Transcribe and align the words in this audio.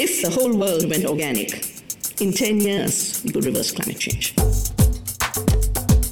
If 0.00 0.22
the 0.22 0.28
whole 0.28 0.56
world 0.56 0.88
went 0.88 1.04
organic, 1.06 1.60
in 2.20 2.30
10 2.30 2.60
years, 2.60 3.20
we 3.24 3.32
could 3.32 3.44
reverse 3.44 3.72
climate 3.72 4.00
change. 4.00 4.32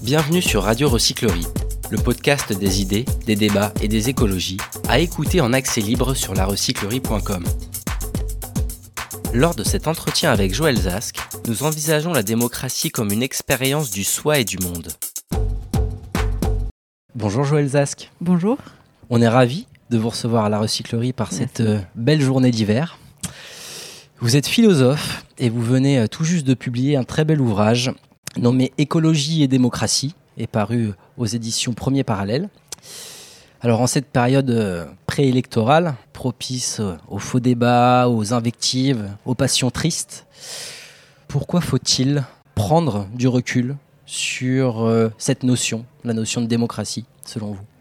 Bienvenue 0.03 0.43
sur 0.43 0.65
Radio 0.65 0.89
Recyclerie, 0.89 1.47
le 1.91 1.97
podcast 1.97 2.53
des 2.53 2.83
idées, 2.83 3.05
des 3.27 3.37
débats 3.37 3.73
et 3.81 3.87
des 3.87 4.09
écologies, 4.09 4.57
à 4.89 4.99
écouter 4.99 5.41
en 5.41 5.53
accès 5.53 5.81
libre 5.81 6.15
sur 6.15 6.35
larecyclerie.com. 6.35 7.45
Lors 9.33 9.55
de 9.55 9.63
cet 9.63 9.87
entretien 9.87 10.33
avec 10.33 10.53
Joël 10.53 10.77
Zask, 10.77 11.19
nous 11.47 11.63
envisageons 11.63 12.13
la 12.13 12.25
démocratie 12.25 12.91
comme 12.91 13.13
une 13.13 13.23
expérience 13.23 13.93
du 13.93 14.03
soi 14.03 14.41
et 14.41 14.45
du 14.45 14.59
monde. 14.59 14.89
Bonjour 17.15 17.45
Joël 17.45 17.69
Zask. 17.69 18.11
Bonjour. 18.21 18.59
On 19.11 19.23
est 19.23 19.29
ravis 19.29 19.69
de 19.91 19.99
vous 19.99 20.09
recevoir 20.09 20.45
à 20.45 20.49
la 20.49 20.59
recyclerie 20.59 21.13
par 21.13 21.31
cette 21.33 21.61
euh, 21.61 21.79
belle 21.95 22.21
journée 22.21 22.51
d'hiver. 22.51 22.99
Vous 24.19 24.35
êtes 24.35 24.47
philosophe 24.47 25.27
et 25.37 25.51
vous 25.51 25.61
venez 25.61 25.99
euh, 25.99 26.07
tout 26.07 26.25
juste 26.25 26.47
de 26.47 26.55
publier 26.55 26.97
un 26.97 27.05
très 27.05 27.27
bel 27.27 27.39
ouvrage 27.39 27.93
nommé 28.39 28.73
Écologie 28.79 29.43
et 29.43 29.49
démocratie 29.49 30.15
et 30.39 30.47
paru 30.47 30.93
aux 31.19 31.27
éditions 31.27 31.75
Premier 31.75 32.03
Parallèle. 32.03 32.49
Alors 33.61 33.83
en 33.83 33.87
cette 33.87 34.07
période 34.07 34.49
euh, 34.49 34.87
préélectorale, 35.05 35.97
propice 36.15 36.81
aux 37.09 37.19
faux 37.19 37.41
débats, 37.41 38.09
aux 38.09 38.33
invectives, 38.33 39.07
aux 39.27 39.35
passions 39.35 39.71
tristes, 39.71 40.27
pourquoi 41.29 41.61
faut-il 41.61 42.25
prendre 42.55 43.07
du 43.13 43.29
recul 43.29 43.77
sur 44.07 45.11
cette 45.19 45.43
notion, 45.43 45.85
la 46.05 46.15
notion 46.15 46.41
de 46.41 46.47
démocratie, 46.47 47.05
selon 47.27 47.49
vous? 47.49 47.76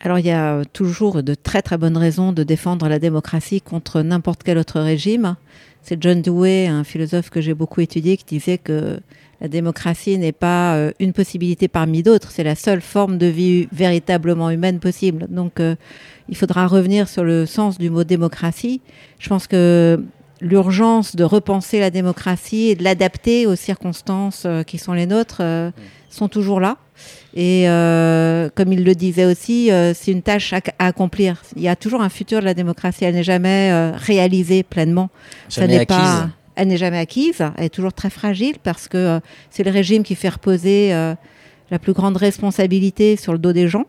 Alors 0.00 0.18
il 0.18 0.26
y 0.26 0.30
a 0.30 0.64
toujours 0.72 1.22
de 1.22 1.34
très 1.34 1.62
très 1.62 1.78
bonnes 1.78 1.96
raisons 1.96 2.32
de 2.32 2.42
défendre 2.42 2.88
la 2.88 2.98
démocratie 2.98 3.60
contre 3.60 4.02
n'importe 4.02 4.42
quel 4.42 4.58
autre 4.58 4.80
régime. 4.80 5.36
C'est 5.82 6.02
John 6.02 6.20
Dewey, 6.20 6.66
un 6.66 6.84
philosophe 6.84 7.30
que 7.30 7.40
j'ai 7.40 7.54
beaucoup 7.54 7.80
étudié, 7.80 8.16
qui 8.16 8.24
disait 8.24 8.58
que 8.58 8.98
la 9.40 9.48
démocratie 9.48 10.18
n'est 10.18 10.32
pas 10.32 10.74
euh, 10.74 10.92
une 10.98 11.12
possibilité 11.12 11.68
parmi 11.68 12.02
d'autres, 12.02 12.30
c'est 12.30 12.42
la 12.42 12.54
seule 12.54 12.80
forme 12.80 13.18
de 13.18 13.26
vie 13.26 13.68
véritablement 13.72 14.50
humaine 14.50 14.80
possible. 14.80 15.26
Donc 15.28 15.60
euh, 15.60 15.76
il 16.28 16.36
faudra 16.36 16.66
revenir 16.66 17.08
sur 17.08 17.22
le 17.22 17.46
sens 17.46 17.78
du 17.78 17.90
mot 17.90 18.04
démocratie. 18.04 18.80
Je 19.18 19.28
pense 19.28 19.46
que 19.46 20.02
l'urgence 20.40 21.16
de 21.16 21.24
repenser 21.24 21.80
la 21.80 21.90
démocratie 21.90 22.68
et 22.68 22.74
de 22.74 22.84
l'adapter 22.84 23.46
aux 23.46 23.56
circonstances 23.56 24.44
euh, 24.46 24.62
qui 24.62 24.78
sont 24.78 24.92
les 24.92 25.06
nôtres 25.06 25.42
sont 26.10 26.28
toujours 26.28 26.60
là. 26.60 26.78
Et 27.34 27.68
euh, 27.68 28.48
comme 28.54 28.72
il 28.72 28.84
le 28.84 28.94
disait 28.94 29.26
aussi, 29.26 29.70
euh, 29.70 29.92
c'est 29.94 30.10
une 30.10 30.22
tâche 30.22 30.52
à, 30.52 30.60
accomplir. 30.78 31.42
Il 31.54 31.62
y 31.62 31.68
a 31.68 31.76
toujours 31.76 32.00
un 32.00 32.08
futur 32.08 32.40
de 32.40 32.44
la 32.44 32.54
démocratie. 32.54 33.04
Elle 33.04 33.14
n'est 33.14 33.22
jamais 33.22 33.70
euh, 33.70 33.92
réalisée 33.94 34.62
pleinement. 34.62 35.10
Jamais 35.50 35.76
acquise. 35.76 35.96
Pas, 35.96 36.30
elle 36.54 36.68
n'est 36.68 36.78
jamais 36.78 36.98
acquise. 36.98 37.44
Elle 37.56 37.64
est 37.64 37.74
toujours 37.74 37.92
très 37.92 38.10
fragile 38.10 38.56
parce 38.62 38.88
que 38.88 39.20
c'est 39.50 39.64
le 39.64 39.70
régime 39.70 40.02
qui 40.02 40.14
fait 40.14 40.30
reposer 40.30 40.90
la 41.70 41.78
plus 41.78 41.92
grande 41.92 42.16
responsabilité 42.16 43.16
sur 43.16 43.34
le 43.34 43.38
dos 43.38 43.52
des 43.52 43.68
gens. 43.68 43.84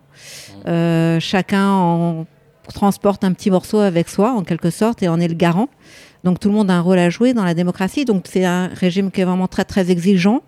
chacun 0.66 1.70
en 1.70 2.26
transporte 2.74 3.24
un 3.24 3.32
petit 3.32 3.50
morceau 3.50 3.80
avec 3.80 4.10
soi, 4.10 4.34
en 4.34 4.44
quelque 4.44 4.70
sorte, 4.70 5.02
et 5.02 5.08
en 5.08 5.22
est 5.22 5.30
le 5.30 5.36
garant. 5.36 5.70
Donc 6.28 6.42
tout 6.42 6.50
le 6.50 6.56
monde 6.56 6.70
a 6.70 6.74
un 6.74 6.82
rôle 6.82 7.00
à 7.00 7.10
jouer 7.10 7.34
dans 7.34 7.46
la 7.46 7.54
démocratie. 7.54 8.04
Donc 8.04 8.26
c'est 8.28 8.44
un 8.44 8.68
régime 8.68 9.12
qui 9.12 9.22
est 9.22 9.24
vraiment 9.24 9.48
très 9.48 9.64
très 9.64 9.92
exigeant. 9.92 10.42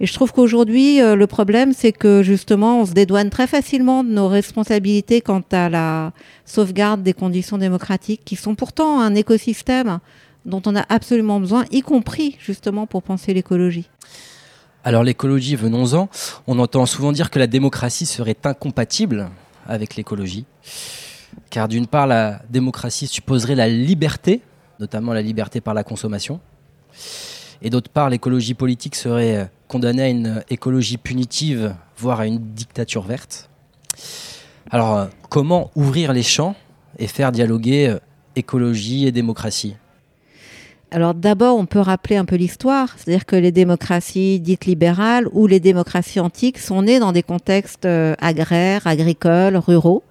Et 0.00 0.06
je 0.06 0.14
trouve 0.14 0.32
qu'aujourd'hui, 0.32 1.02
euh, 1.02 1.16
le 1.16 1.26
problème, 1.26 1.74
c'est 1.74 1.92
que 1.92 2.22
justement, 2.22 2.80
on 2.80 2.86
se 2.86 2.92
dédouane 2.92 3.28
très 3.28 3.46
facilement 3.46 4.04
de 4.04 4.08
nos 4.08 4.26
responsabilités 4.26 5.20
quant 5.20 5.42
à 5.52 5.68
la 5.68 6.12
sauvegarde 6.46 7.02
des 7.02 7.12
conditions 7.12 7.58
démocratiques, 7.58 8.22
qui 8.24 8.36
sont 8.36 8.54
pourtant 8.54 9.02
un 9.02 9.14
écosystème 9.14 9.98
dont 10.46 10.62
on 10.64 10.74
a 10.74 10.86
absolument 10.88 11.40
besoin, 11.40 11.66
y 11.72 11.82
compris 11.82 12.38
justement 12.40 12.86
pour 12.86 13.02
penser 13.02 13.34
l'écologie. 13.34 13.90
Alors 14.82 15.04
l'écologie, 15.04 15.56
venons-en. 15.56 16.08
On 16.46 16.58
entend 16.58 16.86
souvent 16.86 17.12
dire 17.12 17.28
que 17.28 17.38
la 17.38 17.48
démocratie 17.48 18.06
serait 18.06 18.38
incompatible 18.44 19.28
avec 19.66 19.94
l'écologie. 19.96 20.46
Car 21.50 21.68
d'une 21.68 21.86
part, 21.86 22.06
la 22.06 22.40
démocratie 22.48 23.06
supposerait 23.06 23.56
la 23.56 23.68
liberté, 23.68 24.40
notamment 24.80 25.12
la 25.12 25.22
liberté 25.22 25.60
par 25.60 25.74
la 25.74 25.84
consommation. 25.84 26.40
Et 27.62 27.70
d'autre 27.70 27.90
part, 27.90 28.08
l'écologie 28.10 28.54
politique 28.54 28.94
serait 28.94 29.50
condamné 29.66 30.02
à 30.02 30.08
une 30.08 30.44
écologie 30.48 30.96
punitive, 30.96 31.74
voire 31.96 32.20
à 32.20 32.26
une 32.26 32.38
dictature 32.38 33.02
verte. 33.02 33.50
Alors, 34.70 34.96
euh, 34.96 35.06
comment 35.28 35.70
ouvrir 35.74 36.12
les 36.12 36.22
champs 36.22 36.54
et 36.98 37.06
faire 37.06 37.32
dialoguer 37.32 37.88
euh, 37.88 37.98
écologie 38.36 39.06
et 39.06 39.12
démocratie? 39.12 39.76
Alors 40.90 41.12
d'abord, 41.12 41.58
on 41.58 41.66
peut 41.66 41.80
rappeler 41.80 42.16
un 42.16 42.24
peu 42.24 42.36
l'histoire, 42.36 42.94
c'est-à-dire 42.96 43.26
que 43.26 43.36
les 43.36 43.52
démocraties 43.52 44.40
dites 44.40 44.64
libérales 44.64 45.28
ou 45.32 45.46
les 45.46 45.60
démocraties 45.60 46.18
antiques 46.18 46.58
sont 46.58 46.80
nées 46.80 46.98
dans 46.98 47.12
des 47.12 47.22
contextes 47.22 47.84
euh, 47.84 48.14
agraires, 48.20 48.86
agricoles, 48.86 49.56
ruraux. 49.56 50.02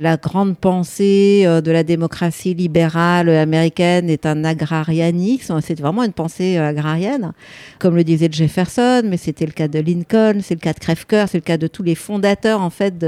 La 0.00 0.16
grande 0.16 0.56
pensée 0.56 1.42
euh, 1.44 1.60
de 1.60 1.70
la 1.70 1.84
démocratie 1.84 2.54
libérale 2.54 3.28
américaine 3.28 4.08
est 4.08 4.24
un 4.24 4.44
agrarianisme, 4.44 5.60
c'est 5.60 5.78
vraiment 5.78 6.02
une 6.02 6.14
pensée 6.14 6.56
euh, 6.56 6.68
agrarienne, 6.68 7.32
comme 7.78 7.94
le 7.94 8.02
disait 8.02 8.30
Jefferson, 8.32 9.02
mais 9.04 9.18
c'était 9.18 9.46
le 9.46 9.52
cas 9.52 9.68
de 9.68 9.78
Lincoln, 9.78 10.40
c'est 10.42 10.54
le 10.54 10.60
cas 10.60 10.72
de 10.72 10.78
Crèvecoeur, 10.78 11.28
c'est 11.28 11.38
le 11.38 11.42
cas 11.42 11.58
de 11.58 11.66
tous 11.66 11.82
les 11.82 11.94
fondateurs 11.94 12.62
en 12.62 12.70
fait 12.70 13.04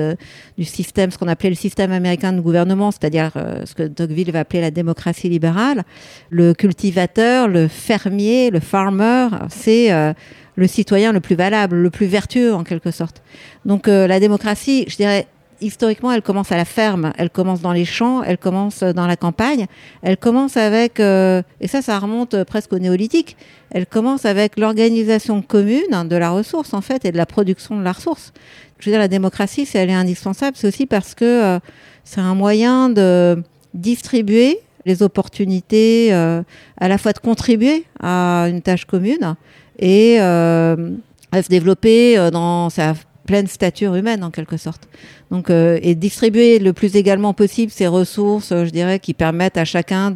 du 0.58 0.64
système, 0.64 1.10
ce 1.10 1.16
qu'on 1.16 1.28
appelait 1.28 1.48
le 1.48 1.56
système 1.56 1.92
américain 1.92 2.34
de 2.34 2.40
gouvernement, 2.40 2.90
c'est-à-dire 2.90 3.32
ce 3.64 3.74
que 3.74 3.84
Tocqueville 3.84 4.32
va 4.32 4.40
appeler 4.40 4.60
la 4.60 4.70
démocratie 4.70 5.30
libérale. 5.30 5.84
Le 6.30 6.52
cultivateur 6.52 7.05
le 7.16 7.68
fermier, 7.68 8.50
le 8.50 8.60
farmer, 8.60 9.28
c'est 9.48 9.92
euh, 9.92 10.12
le 10.56 10.66
citoyen 10.66 11.12
le 11.12 11.20
plus 11.20 11.34
valable, 11.34 11.76
le 11.76 11.90
plus 11.90 12.06
vertueux 12.06 12.54
en 12.54 12.64
quelque 12.64 12.90
sorte. 12.90 13.22
Donc 13.64 13.88
euh, 13.88 14.06
la 14.06 14.20
démocratie, 14.20 14.84
je 14.88 14.96
dirais, 14.96 15.26
historiquement, 15.60 16.12
elle 16.12 16.22
commence 16.22 16.52
à 16.52 16.56
la 16.56 16.64
ferme, 16.64 17.12
elle 17.16 17.30
commence 17.30 17.60
dans 17.60 17.72
les 17.72 17.86
champs, 17.86 18.22
elle 18.22 18.38
commence 18.38 18.82
dans 18.82 19.06
la 19.06 19.16
campagne, 19.16 19.66
elle 20.02 20.18
commence 20.18 20.56
avec, 20.56 21.00
euh, 21.00 21.42
et 21.60 21.68
ça, 21.68 21.80
ça 21.80 21.98
remonte 21.98 22.44
presque 22.44 22.72
au 22.72 22.78
néolithique, 22.78 23.36
elle 23.70 23.86
commence 23.86 24.26
avec 24.26 24.58
l'organisation 24.58 25.40
commune 25.42 26.08
de 26.08 26.16
la 26.16 26.30
ressource, 26.30 26.74
en 26.74 26.82
fait, 26.82 27.04
et 27.04 27.12
de 27.12 27.16
la 27.16 27.26
production 27.26 27.78
de 27.78 27.82
la 27.82 27.92
ressource. 27.92 28.32
Je 28.78 28.86
veux 28.86 28.92
dire, 28.92 29.00
la 29.00 29.08
démocratie, 29.08 29.64
si 29.64 29.78
elle 29.78 29.88
est 29.88 29.94
indispensable, 29.94 30.56
c'est 30.58 30.68
aussi 30.68 30.84
parce 30.84 31.14
que 31.14 31.58
c'est 32.04 32.20
un 32.20 32.34
moyen 32.34 32.90
de 32.90 33.42
distribuer 33.72 34.60
les 34.86 35.02
opportunités 35.02 36.14
euh, 36.14 36.42
à 36.78 36.88
la 36.88 36.96
fois 36.96 37.12
de 37.12 37.18
contribuer 37.18 37.84
à 38.00 38.46
une 38.48 38.62
tâche 38.62 38.86
commune 38.86 39.34
et 39.78 40.18
euh, 40.20 40.92
à 41.32 41.42
se 41.42 41.48
développer 41.48 42.16
euh, 42.16 42.30
dans 42.30 42.70
sa 42.70 42.94
pleine 43.26 43.48
stature 43.48 43.96
humaine 43.96 44.22
en 44.22 44.30
quelque 44.30 44.56
sorte. 44.56 44.88
Donc, 45.30 45.50
et 45.50 45.94
distribuer 45.94 46.58
le 46.58 46.72
plus 46.72 46.94
également 46.94 47.34
possible 47.34 47.72
ces 47.72 47.88
ressources, 47.88 48.50
je 48.50 48.70
dirais, 48.70 49.00
qui 49.00 49.12
permettent 49.12 49.56
à 49.56 49.64
chacun 49.64 50.12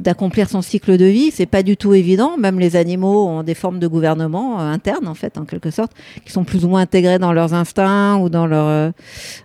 d'accomplir 0.00 0.48
son 0.48 0.62
cycle 0.62 0.96
de 0.96 1.04
vie. 1.04 1.30
C'est 1.30 1.46
pas 1.46 1.62
du 1.62 1.76
tout 1.76 1.94
évident. 1.94 2.36
Même 2.38 2.58
les 2.58 2.76
animaux 2.76 3.26
ont 3.26 3.42
des 3.42 3.54
formes 3.54 3.78
de 3.78 3.86
gouvernement 3.86 4.60
euh, 4.60 4.72
internes, 4.72 5.06
en 5.06 5.14
fait, 5.14 5.38
en 5.38 5.44
quelque 5.44 5.70
sorte, 5.70 5.92
qui 6.24 6.32
sont 6.32 6.44
plus 6.44 6.64
ou 6.64 6.68
moins 6.68 6.80
intégrés 6.80 7.18
dans 7.18 7.32
leurs 7.32 7.54
instincts 7.54 8.18
ou 8.18 8.28
dans, 8.28 8.46
leur, 8.46 8.66
euh, 8.66 8.90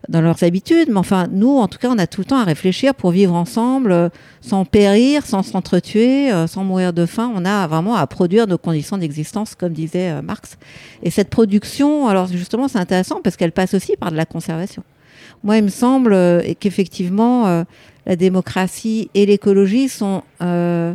dans 0.10 0.22
leurs 0.22 0.44
habitudes. 0.44 0.90
Mais 0.90 0.98
enfin, 0.98 1.28
nous, 1.32 1.58
en 1.58 1.68
tout 1.68 1.78
cas, 1.78 1.90
on 1.92 1.98
a 1.98 2.08
tout 2.08 2.22
le 2.22 2.26
temps 2.26 2.40
à 2.40 2.44
réfléchir 2.44 2.96
pour 2.96 3.12
vivre 3.12 3.34
ensemble, 3.34 3.92
euh, 3.92 4.10
sans 4.42 4.66
périr, 4.66 5.26
sans 5.26 5.44
s'entretuer, 5.44 6.30
sans 6.48 6.64
mourir 6.64 6.94
de 6.94 7.06
faim. 7.06 7.32
On 7.36 7.46
a 7.46 7.68
vraiment 7.68 7.96
à 7.96 8.06
produire 8.06 8.48
nos 8.48 8.58
conditions 8.58 8.98
d'existence, 8.98 9.56
comme 9.56 9.74
disait 9.74 10.22
Marx. 10.22 10.58
Et 11.02 11.10
cette 11.10 11.30
production, 11.30 12.08
alors 12.08 12.28
justement, 12.28 12.68
c'est 12.68 12.78
intéressant 12.78 13.22
parce 13.24 13.38
qu'elle 13.38 13.52
passe 13.52 13.74
aussi 13.74 13.96
par 14.00 14.12
de 14.12 14.16
la 14.18 14.26
conservation. 14.26 14.75
Moi, 15.46 15.58
il 15.58 15.64
me 15.64 15.70
semble 15.70 16.44
qu'effectivement, 16.60 17.64
la 18.06 18.16
démocratie 18.16 19.10
et 19.14 19.26
l'écologie 19.26 19.90
sont 19.90 20.24
euh, 20.42 20.94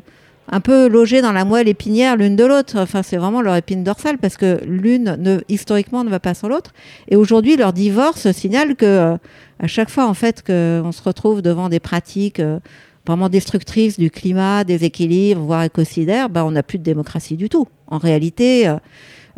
un 0.49 0.61
peu 0.61 0.89
logées 0.89 1.23
dans 1.23 1.33
la 1.33 1.45
moelle 1.45 1.69
épinière 1.69 2.17
l'une 2.17 2.37
de 2.37 2.45
l'autre. 2.45 2.79
Enfin, 2.79 3.03
c'est 3.03 3.17
vraiment 3.17 3.43
leur 3.43 3.57
épine 3.57 3.85
dorsale 3.85 4.19
parce 4.19 4.37
que 4.37 4.61
l'une, 4.65 5.17
ne, 5.19 5.41
historiquement, 5.49 6.05
ne 6.05 6.11
va 6.11 6.21
pas 6.21 6.35
sans 6.35 6.49
l'autre. 6.49 6.73
Et 7.09 7.17
aujourd'hui, 7.17 7.57
leur 7.57 7.73
divorce 7.73 8.31
signale 8.33 8.77
que 8.77 8.87
euh, 8.87 9.17
à 9.59 9.67
chaque 9.67 9.91
fois, 9.91 10.07
en 10.07 10.15
fait, 10.15 10.43
qu'on 10.45 10.93
se 10.93 11.03
retrouve 11.03 11.43
devant 11.43 11.69
des 11.69 11.81
pratiques 11.81 12.41
euh, 12.41 12.59
vraiment 13.07 13.29
destructrices 13.29 13.99
du 13.99 14.11
climat, 14.11 14.65
des 14.65 14.85
équilibres, 14.85 15.41
voire 15.41 15.65
écocidaires, 15.65 16.29
bah, 16.29 16.45
on 16.45 16.53
n'a 16.53 16.63
plus 16.63 16.79
de 16.79 16.85
démocratie 16.85 17.37
du 17.37 17.49
tout. 17.49 17.67
En 17.89 17.99
réalité, 17.99 18.69
euh, 18.69 18.77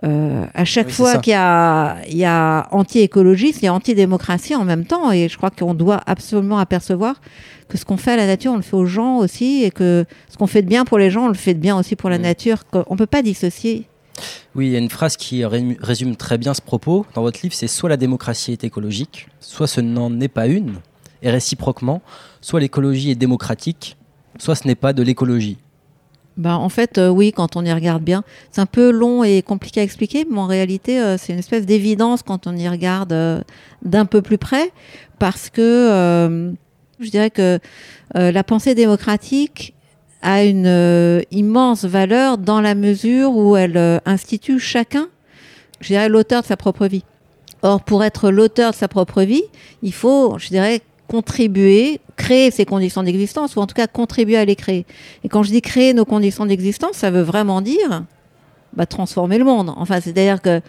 à 0.02 0.64
chaque 0.64 0.90
fois 0.90 1.18
qu'il 1.18 1.32
y 1.32 1.36
a, 1.36 1.98
il 2.08 2.16
y 2.16 2.24
a 2.24 2.68
anti-écologiste, 2.70 3.62
il 3.62 3.66
y 3.66 3.68
a 3.68 3.74
anti-démocratie 3.74 4.54
en 4.54 4.64
même 4.64 4.84
temps. 4.84 5.12
Et 5.12 5.28
je 5.28 5.36
crois 5.36 5.50
qu'on 5.50 5.74
doit 5.74 6.00
absolument 6.06 6.58
apercevoir 6.58 7.20
que 7.68 7.78
ce 7.78 7.84
qu'on 7.84 7.96
fait 7.96 8.12
à 8.12 8.16
la 8.16 8.26
nature, 8.26 8.52
on 8.52 8.56
le 8.56 8.62
fait 8.62 8.76
aux 8.76 8.86
gens 8.86 9.18
aussi. 9.18 9.64
Et 9.64 9.70
que 9.70 10.04
ce 10.28 10.36
qu'on 10.36 10.46
fait 10.46 10.62
de 10.62 10.68
bien 10.68 10.84
pour 10.84 10.98
les 10.98 11.10
gens, 11.10 11.26
on 11.26 11.28
le 11.28 11.34
fait 11.34 11.54
de 11.54 11.60
bien 11.60 11.78
aussi 11.78 11.96
pour 11.96 12.10
la 12.10 12.18
nature. 12.18 12.64
On 12.72 12.94
ne 12.94 12.98
peut 12.98 13.06
pas 13.06 13.22
dissocier. 13.22 13.86
Oui, 14.54 14.66
il 14.66 14.72
y 14.72 14.76
a 14.76 14.78
une 14.78 14.90
phrase 14.90 15.16
qui 15.16 15.44
résume 15.44 16.16
très 16.16 16.38
bien 16.38 16.54
ce 16.54 16.60
propos 16.60 17.06
dans 17.14 17.22
votre 17.22 17.40
livre, 17.42 17.54
c'est 17.54 17.66
soit 17.66 17.88
la 17.88 17.96
démocratie 17.96 18.52
est 18.52 18.64
écologique, 18.64 19.28
soit 19.40 19.66
ce 19.66 19.80
n'en 19.80 20.20
est 20.20 20.28
pas 20.28 20.46
une, 20.46 20.74
et 21.22 21.30
réciproquement, 21.30 22.02
soit 22.40 22.60
l'écologie 22.60 23.10
est 23.10 23.14
démocratique, 23.16 23.96
soit 24.38 24.54
ce 24.54 24.66
n'est 24.66 24.74
pas 24.74 24.92
de 24.92 25.02
l'écologie. 25.02 25.56
Ben, 26.36 26.54
en 26.54 26.68
fait, 26.68 26.98
euh, 26.98 27.08
oui, 27.08 27.32
quand 27.32 27.56
on 27.56 27.64
y 27.64 27.72
regarde 27.72 28.02
bien. 28.02 28.24
C'est 28.50 28.60
un 28.60 28.66
peu 28.66 28.90
long 28.90 29.22
et 29.22 29.42
compliqué 29.42 29.80
à 29.80 29.82
expliquer, 29.82 30.26
mais 30.30 30.38
en 30.38 30.46
réalité, 30.46 31.00
euh, 31.00 31.16
c'est 31.18 31.32
une 31.32 31.38
espèce 31.38 31.66
d'évidence 31.66 32.22
quand 32.22 32.46
on 32.46 32.56
y 32.56 32.68
regarde 32.68 33.12
euh, 33.12 33.42
d'un 33.82 34.06
peu 34.06 34.22
plus 34.22 34.38
près, 34.38 34.72
parce 35.18 35.50
que 35.50 36.52
je 37.00 37.10
dirais 37.10 37.30
que 37.30 37.58
la 38.14 38.44
pensée 38.44 38.74
démocratique 38.74 39.74
a 40.22 40.44
une 40.44 41.22
immense 41.30 41.84
valeur 41.84 42.38
dans 42.38 42.60
la 42.60 42.74
mesure 42.74 43.36
où 43.36 43.56
elle 43.56 44.00
institue 44.04 44.58
chacun, 44.58 45.08
je 45.80 45.88
dirais, 45.88 46.08
l'auteur 46.08 46.42
de 46.42 46.46
sa 46.46 46.56
propre 46.56 46.86
vie. 46.86 47.04
Or, 47.62 47.82
pour 47.82 48.02
être 48.02 48.30
l'auteur 48.30 48.72
de 48.72 48.76
sa 48.76 48.88
propre 48.88 49.22
vie, 49.22 49.44
il 49.82 49.92
faut, 49.92 50.38
je 50.38 50.48
dirais, 50.48 50.80
contribuer, 51.12 52.00
créer 52.16 52.50
ces 52.50 52.64
conditions 52.64 53.02
d'existence, 53.02 53.54
ou 53.56 53.60
en 53.60 53.66
tout 53.66 53.74
cas 53.74 53.86
contribuer 53.86 54.38
à 54.38 54.46
les 54.46 54.56
créer. 54.56 54.86
Et 55.24 55.28
quand 55.28 55.42
je 55.42 55.50
dis 55.50 55.60
créer 55.60 55.92
nos 55.92 56.06
conditions 56.06 56.46
d'existence, 56.46 56.96
ça 56.96 57.10
veut 57.10 57.20
vraiment 57.20 57.60
dire 57.60 58.04
bah, 58.72 58.86
transformer 58.86 59.36
le 59.36 59.44
monde. 59.44 59.74
Enfin, 59.76 60.00
c'est-à-dire 60.00 60.40
que 60.40 60.62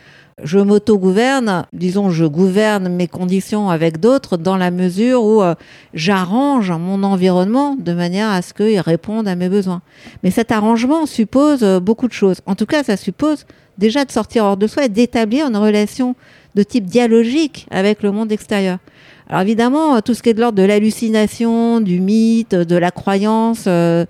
je 0.44 0.60
m'auto-gouverne, 0.60 1.66
disons, 1.72 2.10
je 2.10 2.26
gouverne 2.26 2.90
mes 2.90 3.08
conditions 3.08 3.70
avec 3.70 4.02
d'autres 4.02 4.36
dans 4.36 4.58
la 4.58 4.70
mesure 4.70 5.24
où 5.24 5.42
euh, 5.42 5.56
j'arrange 5.94 6.72
mon 6.72 7.04
environnement 7.04 7.78
de 7.78 7.94
manière 7.94 8.30
à 8.30 8.42
ce 8.42 8.54
qu'il 8.54 8.82
réponde 8.82 9.30
à 9.30 9.36
mes 9.36 9.48
besoins. 9.48 9.82
Mais 10.24 10.32
cet 10.32 10.52
arrangement 10.52 11.06
suppose 11.06 11.64
euh, 11.64 11.80
beaucoup 11.80 12.10
de 12.10 12.14
choses. 12.14 12.42
En 12.48 12.56
tout 12.56 12.66
cas, 12.66 12.84
ça 12.84 12.98
suppose 12.98 13.46
déjà 13.78 14.04
de 14.04 14.12
sortir 14.12 14.44
hors 14.44 14.58
de 14.58 14.68
soi 14.68 14.84
et 14.84 14.90
d'établir 14.90 15.48
une 15.48 15.56
relation 15.56 16.16
de 16.56 16.64
type 16.64 16.86
dialogique 16.86 17.66
avec 17.72 18.04
le 18.04 18.12
monde 18.12 18.32
extérieur. 18.34 18.80
Alors 19.30 19.42
évidemment, 19.42 20.02
tout 20.02 20.14
ce 20.14 20.22
qui 20.22 20.30
est 20.30 20.34
de 20.34 20.42
l'ordre 20.42 20.58
de 20.58 20.64
l'hallucination, 20.64 21.80
du 21.80 22.00
mythe, 22.00 22.56
de 22.56 22.76
la 22.76 22.92
croyance, 22.92 23.66
euh, 23.68 24.06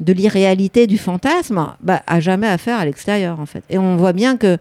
de 0.00 0.12
l'irréalité, 0.12 0.86
du 0.86 0.98
fantasme, 0.98 1.74
bah, 1.80 2.02
a 2.06 2.20
jamais 2.20 2.48
affaire 2.48 2.78
à 2.78 2.84
l'extérieur 2.84 3.38
en 3.38 3.46
fait. 3.46 3.62
Et 3.70 3.78
on 3.78 3.96
voit 3.96 4.12
bien 4.12 4.36
que 4.36 4.58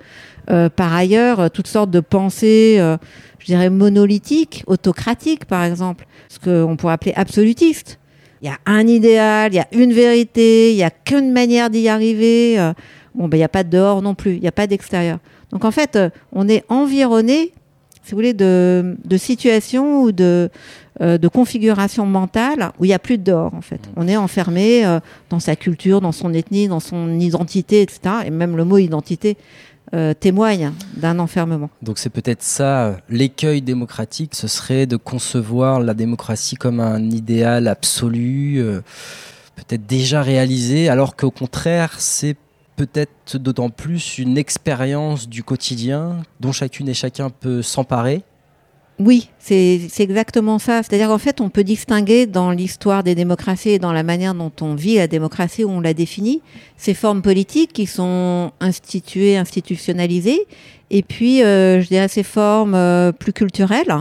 euh, 0.52 0.70
par 0.70 0.94
ailleurs, 0.94 1.50
toutes 1.50 1.68
sortes 1.68 1.90
de 1.90 2.00
pensées, 2.00 2.78
euh, 2.80 2.98
je 3.40 3.46
dirais 3.48 3.70
monolithiques, 3.70 4.64
autocratiques 4.68 5.46
par 5.46 5.64
exemple, 5.64 6.06
ce 6.30 6.40
qu'on 6.40 6.76
pourrait 6.76 6.94
appeler 6.94 7.14
absolutistes. 7.16 8.00
Il 8.42 8.48
y 8.48 8.52
a 8.52 8.58
un 8.68 8.86
idéal, 8.86 9.54
il 9.54 9.56
y 9.56 9.60
a 9.60 9.68
une 9.72 9.92
vérité, 9.92 10.72
il 10.72 10.76
n'y 10.76 10.84
a 10.84 10.92
qu'une 10.92 11.32
manière 11.32 11.72
d'y 11.72 11.90
arriver. 11.90 12.58
bon, 13.16 13.28
ben, 13.28 13.38
il 13.38 13.40
n'y 13.40 13.46
a 13.46 13.50
pas 13.50 13.64
de 13.64 13.70
dehors 13.70 14.04
non 14.04 14.14
plus, 14.14 14.36
il 14.36 14.42
n'y 14.42 14.48
a 14.48 14.52
pas 14.52 14.68
d'extérieur. 14.68 15.18
Donc 15.52 15.66
en 15.66 15.72
fait, 15.72 15.98
on 16.32 16.48
est 16.48 16.64
environné 16.70 17.54
si 18.06 18.12
vous 18.12 18.18
voulez, 18.18 18.34
de, 18.34 18.96
situations 19.18 20.04
ou 20.04 20.12
de, 20.12 20.50
euh, 21.02 21.18
de 21.18 21.28
configuration 21.28 22.06
mentale 22.06 22.72
où 22.80 22.86
il 22.86 22.90
n'y 22.90 22.94
a 22.94 23.00
plus 23.00 23.18
de 23.18 23.24
dehors, 23.24 23.54
en 23.56 23.62
fait. 23.62 23.78
Mmh. 23.78 23.94
On 23.98 24.08
est 24.08 24.16
enfermé 24.16 24.86
euh, 24.86 25.00
dans 25.32 25.40
sa 25.40 25.56
culture, 25.56 26.02
dans 26.02 26.12
son 26.12 26.32
ethnie, 26.32 26.68
dans 26.68 26.80
son 26.80 27.20
identité, 27.20 27.82
etc. 27.82 28.00
Et 28.28 28.30
même 28.30 28.56
le 28.58 28.64
mot 28.64 28.78
identité 28.78 29.38
euh, 29.96 30.14
témoigne 30.14 30.72
d'un 30.96 31.18
enfermement. 31.18 31.72
Donc 31.82 31.98
c'est 31.98 32.12
peut-être 32.12 32.44
ça, 32.44 32.98
l'écueil 33.10 33.64
démocratique, 33.64 34.36
ce 34.36 34.48
serait 34.48 34.86
de 34.86 34.98
concevoir 34.98 35.80
la 35.80 35.96
démocratie 35.96 36.56
comme 36.56 36.80
un 36.80 37.10
idéal 37.10 37.68
absolu, 37.68 38.64
peut-être 39.56 39.88
déjà 39.88 40.22
réalisé, 40.22 40.90
alors 40.90 41.16
qu'au 41.16 41.32
contraire, 41.32 41.96
c'est 41.98 42.36
peut-être 42.76 43.38
d'autant 43.38 43.70
plus 43.70 44.18
une 44.18 44.38
expérience 44.38 45.30
du 45.30 45.44
quotidien 45.44 46.24
dont 46.40 46.52
chacune 46.52 46.90
et 46.90 46.94
chacun 46.94 47.30
peut 47.30 47.62
s'emparer 47.62 48.24
oui, 48.98 49.30
c'est 49.40 49.90
exactement 50.00 50.58
ça. 50.58 50.82
C'est-à-dire 50.82 51.10
qu'en 51.10 51.18
fait, 51.18 51.42
on 51.42 51.50
peut 51.50 51.66
distinguer 51.66 52.28
dans 52.28 52.52
l'histoire 52.52 53.04
des 53.04 53.14
démocraties 53.14 53.72
et 53.72 53.80
dans 53.80 53.92
la 53.92 54.04
manière 54.04 54.34
dont 54.34 54.54
on 54.62 54.74
vit 54.74 54.96
la 54.96 55.08
démocratie, 55.08 55.66
où 55.66 55.70
on 55.70 55.82
la 55.82 55.94
définit, 55.94 56.42
ces 56.78 56.94
formes 56.94 57.22
politiques 57.22 57.74
qui 57.74 57.88
sont 57.88 58.54
instituées, 58.62 59.36
institutionnalisées, 59.36 60.48
et 60.92 61.04
puis, 61.04 61.44
euh, 61.44 61.82
je 61.82 61.88
dirais, 61.88 62.08
ces 62.08 62.24
formes 62.24 62.76
euh, 62.76 63.12
plus 63.12 63.34
culturelles, 63.34 63.94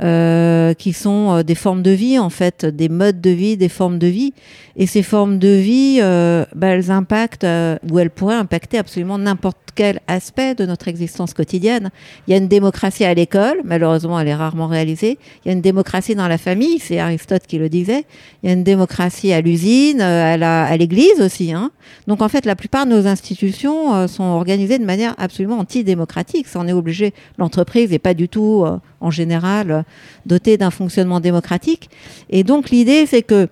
euh, 0.00 0.74
qui 0.74 0.92
sont 0.92 1.38
euh, 1.38 1.42
des 1.42 1.56
formes 1.56 1.82
de 1.82 1.90
vie 1.90 2.20
en 2.20 2.30
fait, 2.30 2.64
des 2.64 2.88
modes 2.88 3.20
de 3.20 3.30
vie, 3.30 3.56
des 3.56 3.68
formes 3.68 3.98
de 3.98 4.06
vie. 4.06 4.32
Et 4.76 4.86
ces 4.86 5.02
formes 5.02 5.40
de 5.40 5.48
vie, 5.48 5.98
euh, 6.00 6.44
bah, 6.54 6.68
elles 6.68 6.92
impactent 6.92 7.46
ou 7.90 7.98
elles 7.98 8.10
pourraient 8.10 8.36
impacter 8.36 8.78
absolument 8.78 9.18
n'importe 9.18 9.58
quel 9.74 9.98
aspect 10.06 10.54
de 10.54 10.66
notre 10.66 10.86
existence 10.86 11.34
quotidienne. 11.34 11.90
Il 12.26 12.30
y 12.30 12.34
a 12.34 12.36
une 12.36 12.46
démocratie 12.46 13.04
à 13.04 13.12
l'école, 13.12 13.60
malheureusement 13.64 14.20
elle 14.20 14.28
est 14.28 14.34
rarement 14.34 14.68
réalisée. 14.68 15.18
Il 15.44 15.48
y 15.48 15.50
a 15.50 15.52
une 15.52 15.62
démocratie 15.62 16.14
dans 16.14 16.28
la 16.28 16.38
famille, 16.38 16.78
c'est 16.78 17.00
Aristote 17.00 17.42
qui 17.48 17.58
le 17.58 17.68
disait. 17.68 18.04
Il 18.42 18.48
y 18.48 18.50
a 18.50 18.52
une 18.52 18.64
démocratie 18.64 19.32
à 19.32 19.40
l'usine, 19.40 20.00
à 20.00 20.76
l'église 20.76 21.20
aussi. 21.20 21.52
Hein. 21.52 21.72
Donc 22.06 22.22
en 22.22 22.28
fait, 22.28 22.46
la 22.46 22.54
plupart 22.54 22.86
de 22.86 22.92
nos 22.92 23.06
institutions 23.08 24.06
sont 24.06 24.24
organisées 24.24 24.78
de 24.78 24.84
manière 24.84 25.14
absolument 25.18 25.58
antidémocratique. 25.58 26.46
Ça 26.46 26.60
en 26.60 26.68
est 26.68 26.72
obligé. 26.72 27.14
L'entreprise 27.38 27.90
n'est 27.90 27.98
pas 27.98 28.14
du 28.14 28.28
tout, 28.28 28.64
en 29.00 29.10
général, 29.10 29.84
dotée 30.26 30.56
d'un 30.56 30.70
fonctionnement 30.70 31.20
démocratique. 31.20 31.90
Et 32.30 32.44
donc 32.44 32.70
l'idée, 32.70 33.06
c'est 33.06 33.22
que 33.22 33.48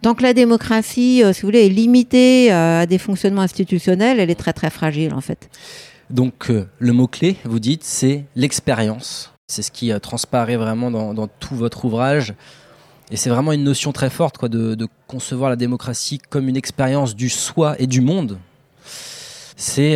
Tant 0.00 0.14
que 0.14 0.22
la 0.22 0.32
démocratie, 0.32 1.22
euh, 1.22 1.32
si 1.32 1.42
vous 1.42 1.48
voulez, 1.48 1.66
est 1.66 1.68
limitée 1.68 2.52
euh, 2.52 2.80
à 2.80 2.86
des 2.86 2.98
fonctionnements 2.98 3.42
institutionnels, 3.42 4.18
elle 4.18 4.30
est 4.30 4.36
très 4.36 4.52
très 4.52 4.70
fragile 4.70 5.12
en 5.12 5.20
fait. 5.20 5.50
Donc 6.08 6.50
euh, 6.50 6.66
le 6.78 6.92
mot-clé, 6.92 7.36
vous 7.44 7.60
dites, 7.60 7.84
c'est 7.84 8.24
l'expérience. 8.34 9.32
C'est 9.48 9.62
ce 9.62 9.70
qui 9.70 9.92
transparaît 10.00 10.56
vraiment 10.56 10.90
dans, 10.90 11.26
tout 11.26 11.54
votre 11.54 11.84
ouvrage. 11.84 12.32
Et 13.10 13.16
c'est 13.16 13.28
vraiment 13.28 13.52
une 13.52 13.64
notion 13.64 13.92
très 13.92 14.08
forte 14.08 14.38
quoi, 14.38 14.48
de 14.48 14.88
concevoir 15.06 15.50
la 15.50 15.56
démocratie 15.56 16.18
comme 16.30 16.48
une 16.48 16.56
expérience 16.56 17.14
du 17.14 17.28
soi 17.28 17.76
et 17.78 17.86
du 17.86 18.00
monde. 18.00 18.38
C'est 19.56 19.94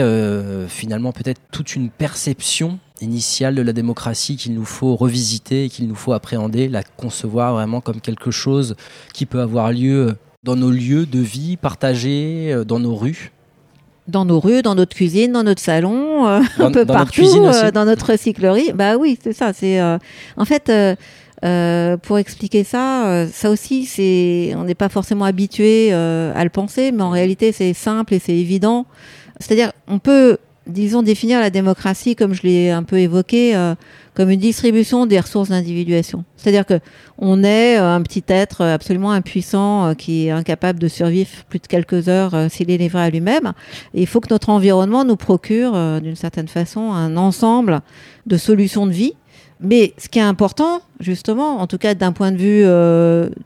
finalement 0.69 1.13
peut-être 1.13 1.41
toute 1.51 1.75
une 1.75 1.89
perception 1.89 2.79
initiale 3.01 3.55
de 3.55 3.63
la 3.63 3.73
démocratie 3.73 4.37
qu'il 4.37 4.55
nous 4.55 4.65
faut 4.65 4.97
revisiter 4.97 5.65
et 5.65 5.69
qu'il 5.69 5.89
nous 5.89 5.95
faut 5.95 6.13
appréhender, 6.13 6.69
la 6.69 6.83
concevoir 6.83 7.55
vraiment 7.55 7.81
comme 7.81 8.01
quelque 8.01 8.31
chose 8.31 8.77
qui 9.13 9.27
peut 9.27 9.41
avoir 9.41 9.73
lieu 9.73 10.17
dans 10.47 10.57
nos 10.57 10.71
lieux 10.71 11.07
de 11.07 11.19
vie 11.19 11.57
partagés, 11.57 12.53
euh, 12.53 12.65
dans 12.65 12.79
nos 12.79 12.95
rues 12.95 13.33
dans 14.09 14.25
nos 14.25 14.39
rues, 14.39 14.63
dans 14.63 14.77
notre 14.77 14.95
cuisine, 14.95 15.33
dans 15.33 15.43
notre 15.43 15.61
salon, 15.61 16.29
euh, 16.29 16.41
un 16.61 16.71
peu 16.71 16.87
partout, 16.87 17.25
euh, 17.25 17.73
dans 17.73 17.85
notre 17.85 18.13
recyclerie. 18.13 18.71
Bah 18.73 18.97
oui, 18.97 19.19
c'est 19.21 19.33
ça. 19.33 19.53
C'est 19.53 19.83
en 19.83 20.45
fait 20.45 20.71
pour 22.03 22.19
expliquer 22.19 22.63
ça, 22.63 23.27
ça 23.33 23.51
aussi, 23.51 23.85
c'est 23.85 24.55
on 24.55 24.63
n'est 24.63 24.77
pas 24.77 24.89
forcément 24.89 25.25
habitué 25.25 25.93
à 25.93 26.45
le 26.45 26.51
penser, 26.51 26.93
mais 26.93 27.03
en 27.03 27.11
réalité, 27.11 27.51
c'est 27.51 27.73
simple 27.73 28.15
et 28.15 28.21
c'est 28.21 28.37
évident. 28.37 28.87
C'est-à-dire, 29.41 29.73
on 29.89 29.99
peut 29.99 30.39
disons, 30.67 31.03
définir 31.03 31.41
la 31.41 31.51
démocratie, 31.51 32.17
comme 32.17 32.35
je 32.35 32.43
l'ai 32.43 32.71
un 32.71 32.83
peu 32.83 32.99
évoqué, 32.99 33.57
euh, 33.57 33.75
comme 34.15 34.31
une 34.31 34.41
distribution 34.41 35.07
des 35.07 35.21
ressources 35.21 35.51
d'individuation. 35.51 36.25
C'est-à-dire 36.37 36.67
que 36.67 36.81
on 37.19 37.45
est 37.45 37.79
euh, 37.79 37.95
un 37.95 38.03
petit 38.03 38.25
être 38.29 38.63
absolument 38.63 39.13
impuissant 39.13 39.87
euh, 39.87 39.95
qui 39.95 40.27
est 40.27 40.31
incapable 40.31 40.79
de 40.79 40.89
survivre 40.89 41.31
plus 41.49 41.61
de 41.61 41.67
quelques 41.67 42.09
heures 42.09 42.51
s'il 42.51 42.71
est 42.71 42.79
livré 42.79 43.01
à 43.01 43.11
lui-même. 43.11 43.53
Il 43.95 44.07
faut 44.07 44.21
que 44.21 44.29
notre 44.31 44.51
environnement 44.51 45.05
nous 45.05 45.17
procure, 45.17 46.01
d'une 46.01 46.17
certaine 46.17 46.49
façon, 46.49 46.93
un 46.93 47.17
ensemble 47.17 47.81
de 48.27 48.37
solutions 48.37 48.87
de 48.87 48.93
vie. 48.93 49.15
Mais 49.59 49.95
ce 49.97 50.09
qui 50.11 50.19
est 50.19 50.23
important, 50.23 50.83
justement, 51.01 51.61
en 51.61 51.67
tout 51.67 51.79
cas 51.79 51.95
d'un 51.95 52.13
point 52.13 52.31
de 52.31 52.37
vue 52.37 52.65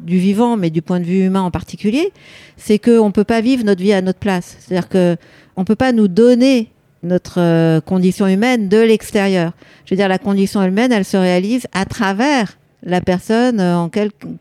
du 0.00 0.18
vivant, 0.18 0.56
mais 0.56 0.70
du 0.70 0.82
point 0.82 0.98
de 0.98 1.04
vue 1.04 1.24
humain 1.24 1.42
en 1.42 1.52
particulier, 1.52 2.12
c'est 2.56 2.78
qu'on 2.78 3.06
ne 3.06 3.12
peut 3.12 3.24
pas 3.24 3.40
vivre 3.40 3.64
notre 3.64 3.80
vie 3.80 3.92
à 3.92 4.02
notre 4.02 4.18
place. 4.18 4.56
C'est-à-dire 4.58 4.88
qu'on 4.88 5.60
ne 5.60 5.64
peut 5.64 5.76
pas 5.76 5.92
nous 5.92 6.08
donner 6.08 6.70
notre 7.02 7.40
euh, 7.40 7.80
condition 7.80 8.26
humaine 8.26 8.68
de 8.68 8.78
l'extérieur. 8.78 9.52
Je 9.84 9.94
veux 9.94 9.96
dire, 9.96 10.08
la 10.08 10.18
condition 10.18 10.62
humaine, 10.62 10.92
elle 10.92 11.04
se 11.04 11.16
réalise 11.16 11.66
à 11.72 11.84
travers 11.84 12.58
la 12.82 13.00
personne, 13.00 13.60
euh, 13.60 13.76
en, 13.76 13.90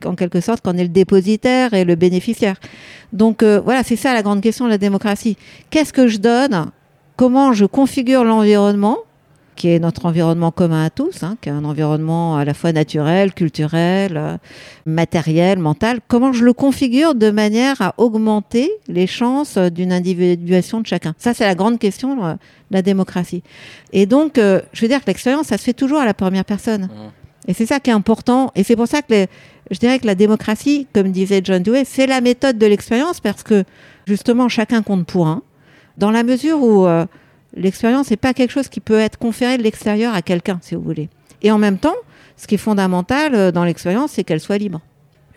en 0.05 0.15
quelque 0.15 0.41
sorte, 0.41 0.61
quand 0.63 0.73
on 0.75 0.77
est 0.77 0.83
le 0.83 0.89
dépositaire 0.89 1.73
et 1.73 1.83
le 1.83 1.95
bénéficiaire. 1.95 2.55
Donc 3.13 3.43
euh, 3.43 3.59
voilà, 3.59 3.83
c'est 3.83 3.95
ça 3.95 4.13
la 4.13 4.21
grande 4.21 4.41
question 4.41 4.65
de 4.65 4.69
la 4.69 4.77
démocratie. 4.77 5.37
Qu'est-ce 5.69 5.93
que 5.93 6.07
je 6.07 6.17
donne? 6.17 6.67
Comment 7.15 7.53
je 7.53 7.65
configure 7.65 8.23
l'environnement? 8.23 8.97
Qui 9.59 9.67
est 9.67 9.79
notre 9.79 10.05
environnement 10.05 10.51
commun 10.51 10.85
à 10.85 10.89
tous, 10.89 11.21
hein, 11.21 11.35
qui 11.41 11.49
est 11.49 11.51
un 11.51 11.65
environnement 11.65 12.37
à 12.37 12.45
la 12.45 12.53
fois 12.53 12.71
naturel, 12.71 13.33
culturel, 13.33 14.15
euh, 14.15 14.37
matériel, 14.85 15.59
mental. 15.59 15.99
Comment 16.07 16.31
je 16.31 16.45
le 16.45 16.53
configure 16.53 17.13
de 17.13 17.29
manière 17.29 17.81
à 17.81 17.93
augmenter 17.97 18.71
les 18.87 19.05
chances 19.05 19.57
d'une 19.57 19.91
individuation 19.91 20.79
de 20.79 20.87
chacun? 20.87 21.13
Ça, 21.17 21.33
c'est 21.33 21.43
la 21.43 21.55
grande 21.55 21.77
question 21.77 22.23
euh, 22.25 22.33
de 22.35 22.37
la 22.71 22.81
démocratie. 22.81 23.43
Et 23.91 24.05
donc, 24.05 24.37
euh, 24.37 24.61
je 24.71 24.81
veux 24.81 24.87
dire 24.87 25.01
que 25.01 25.07
l'expérience, 25.07 25.47
ça 25.47 25.57
se 25.57 25.63
fait 25.63 25.73
toujours 25.73 25.99
à 25.99 26.05
la 26.05 26.13
première 26.13 26.45
personne. 26.45 26.83
Mmh. 26.83 27.49
Et 27.49 27.53
c'est 27.53 27.65
ça 27.65 27.81
qui 27.81 27.89
est 27.89 27.93
important. 27.93 28.53
Et 28.55 28.63
c'est 28.63 28.77
pour 28.77 28.87
ça 28.87 29.01
que 29.01 29.27
je 29.71 29.77
dirais 29.77 29.99
que 29.99 30.07
la 30.07 30.15
démocratie, 30.15 30.87
comme 30.93 31.11
disait 31.11 31.41
John 31.43 31.61
Dewey, 31.61 31.83
c'est 31.83 32.07
la 32.07 32.21
méthode 32.21 32.57
de 32.57 32.65
l'expérience 32.65 33.19
parce 33.19 33.43
que 33.43 33.65
justement, 34.07 34.47
chacun 34.47 34.83
compte 34.83 35.05
pour 35.05 35.27
un. 35.27 35.41
Dans 35.97 36.11
la 36.11 36.23
mesure 36.23 36.63
où 36.63 36.87
L'expérience 37.55 38.11
n'est 38.11 38.17
pas 38.17 38.33
quelque 38.33 38.51
chose 38.51 38.67
qui 38.67 38.79
peut 38.79 38.99
être 38.99 39.17
conféré 39.17 39.57
de 39.57 39.63
l'extérieur 39.63 40.13
à 40.13 40.21
quelqu'un, 40.21 40.59
si 40.61 40.75
vous 40.75 40.81
voulez. 40.81 41.09
Et 41.41 41.51
en 41.51 41.57
même 41.57 41.77
temps, 41.77 41.95
ce 42.37 42.47
qui 42.47 42.55
est 42.55 42.59
fondamental 42.59 43.35
euh, 43.35 43.51
dans 43.51 43.63
l'expérience, 43.63 44.11
c'est 44.11 44.23
qu'elle 44.23 44.39
soit 44.39 44.57
libre. 44.57 44.81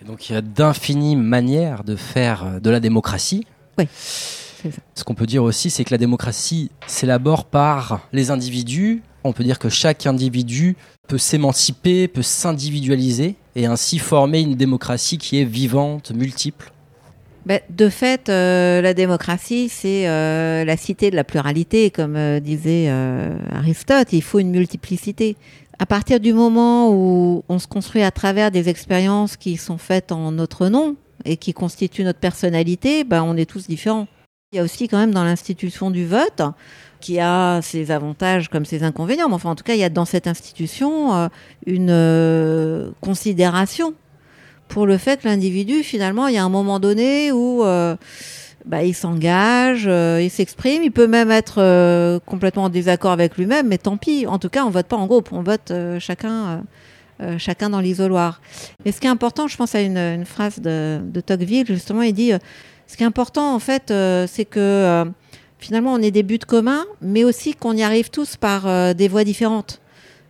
Et 0.01 0.05
donc 0.05 0.29
il 0.29 0.33
y 0.33 0.37
a 0.37 0.41
d'infinies 0.41 1.17
manières 1.17 1.85
de 1.85 1.97
faire 1.97 2.45
euh, 2.45 2.61
de 2.61 2.71
la 2.71 2.81
démocratie. 2.81 3.47
Oui. 3.79 3.87
Ce 4.95 5.03
qu'on 5.05 5.15
peut 5.15 5.27
dire 5.27 5.43
aussi, 5.43 5.71
c'est 5.71 5.85
que 5.85 5.91
la 5.91 5.99
démocratie 5.99 6.71
s'élabore 6.87 7.47
par 7.47 8.01
les 8.13 8.31
individus. 8.31 9.03
On 9.25 9.33
peut 9.33 9.43
dire 9.43 9.59
que 9.59 9.69
chaque 9.69 10.07
individu 10.07 10.77
peut 11.09 11.19
s'émanciper, 11.19 12.07
peut 12.07 12.23
s'individualiser 12.23 13.35
et 13.57 13.67
ainsi 13.67 13.99
former 13.99 14.41
une 14.41 14.55
démocratie 14.55 15.19
qui 15.19 15.41
est 15.41 15.45
vivante, 15.45 16.13
multiple. 16.13 16.73
Ben, 17.45 17.61
de 17.71 17.89
fait, 17.89 18.29
euh, 18.29 18.81
la 18.81 18.95
démocratie, 18.95 19.69
c'est 19.69 20.09
euh, 20.09 20.65
la 20.65 20.77
cité 20.77 21.11
de 21.11 21.17
la 21.17 21.25
pluralité, 21.25 21.91
comme 21.91 22.17
euh, 22.17 22.39
disait 22.39 22.89
Aristote. 23.53 24.13
Il 24.13 24.23
faut 24.23 24.39
une 24.39 24.51
multiplicité. 24.51 25.37
À 25.79 25.87
partir 25.87 26.21
du 26.21 26.33
moment 26.33 26.91
où 26.93 27.43
on 27.49 27.59
se 27.59 27.67
construit 27.67 28.03
à 28.03 28.13
travers 28.13 28.53
des 28.53 28.69
expériences 28.69 29.37
qui 29.37 29.57
sont 29.57 29.79
faites 29.79 30.13
en 30.13 30.31
notre 30.31 30.69
nom 30.69 30.95
et 31.25 31.37
qui 31.37 31.53
constituent 31.53 32.05
notre 32.05 32.21
personnalité, 32.21 33.03
ben, 33.03 33.25
on 33.25 33.37
est 33.37 33.51
tous 33.51 33.67
différents. 33.67 34.07
Il 34.53 34.57
y 34.57 34.59
a 34.61 34.63
aussi 34.63 34.87
quand 34.87 34.99
même 34.99 35.13
dans 35.13 35.25
l'institution 35.25 35.91
du 35.91 36.07
vote, 36.07 36.43
qui 37.03 37.21
a 37.21 37.61
ses 37.61 37.91
avantages 37.91 38.49
comme 38.49 38.65
ses 38.65 38.83
inconvénients, 38.83 39.29
mais 39.29 39.35
enfin 39.35 39.51
en 39.51 39.55
tout 39.55 39.65
cas 39.65 39.75
il 39.75 39.81
y 39.81 39.85
a 39.85 39.91
dans 39.91 40.07
cette 40.07 40.27
institution 40.27 41.15
euh, 41.15 41.29
une 41.67 41.91
euh, 41.91 42.91
considération 43.03 43.93
pour 44.73 44.87
le 44.87 44.97
fait 44.99 45.21
que 45.21 45.29
l'individu 45.29 45.83
finalement 45.83 46.29
il 46.29 46.35
y 46.35 46.39
a 46.39 46.45
un 46.45 46.49
moment 46.49 46.81
donné 46.81 47.31
où 47.31 47.65
euh, 47.65 47.97
bah, 48.65 48.83
il 48.83 48.95
s'engage, 48.95 49.85
il 49.85 50.31
s'exprime, 50.31 50.83
il 50.83 50.93
peut 50.93 51.09
même 51.09 51.31
être 51.31 52.19
complètement 52.27 52.65
en 52.65 52.69
désaccord 52.69 53.11
avec 53.11 53.37
lui-même, 53.37 53.67
mais 53.69 53.79
tant 53.79 53.97
pis. 53.97 54.27
En 54.27 54.39
tout 54.39 54.49
cas, 54.49 54.65
on 54.65 54.71
vote 54.71 54.87
pas 54.87 54.97
en 54.97 55.07
groupe, 55.07 55.33
on 55.33 55.43
vote 55.43 55.73
chacun, 55.99 56.63
chacun 57.39 57.71
dans 57.71 57.81
l'isoloir. 57.81 58.41
Et 58.85 58.93
ce 58.93 59.01
qui 59.01 59.09
est 59.09 59.11
important, 59.11 59.49
je 59.49 59.57
pense 59.57 59.75
à 59.75 59.81
une, 59.81 60.25
phrase 60.25 60.61
de, 60.61 61.01
Tocqueville, 61.27 61.67
justement, 61.67 62.03
il 62.03 62.13
dit 62.13 62.33
ce 62.93 62.97
qui 62.99 63.05
est 63.05 63.07
important, 63.07 63.55
en 63.55 63.59
fait, 63.59 63.91
euh, 63.91 64.27
c'est 64.29 64.45
que 64.45 64.61
euh, 64.61 65.07
finalement, 65.59 65.95
on 65.95 66.03
ait 66.03 66.11
des 66.11 66.23
buts 66.23 66.39
communs, 66.39 66.85
mais 67.01 67.25
aussi 67.25 67.55
qu'on 67.55 67.75
y 67.75 67.83
arrive 67.83 68.11
tous 68.11 68.37
par 68.37 68.67
euh, 68.67 68.93
des 68.93 69.09
voies 69.09 69.25
différentes. 69.25 69.81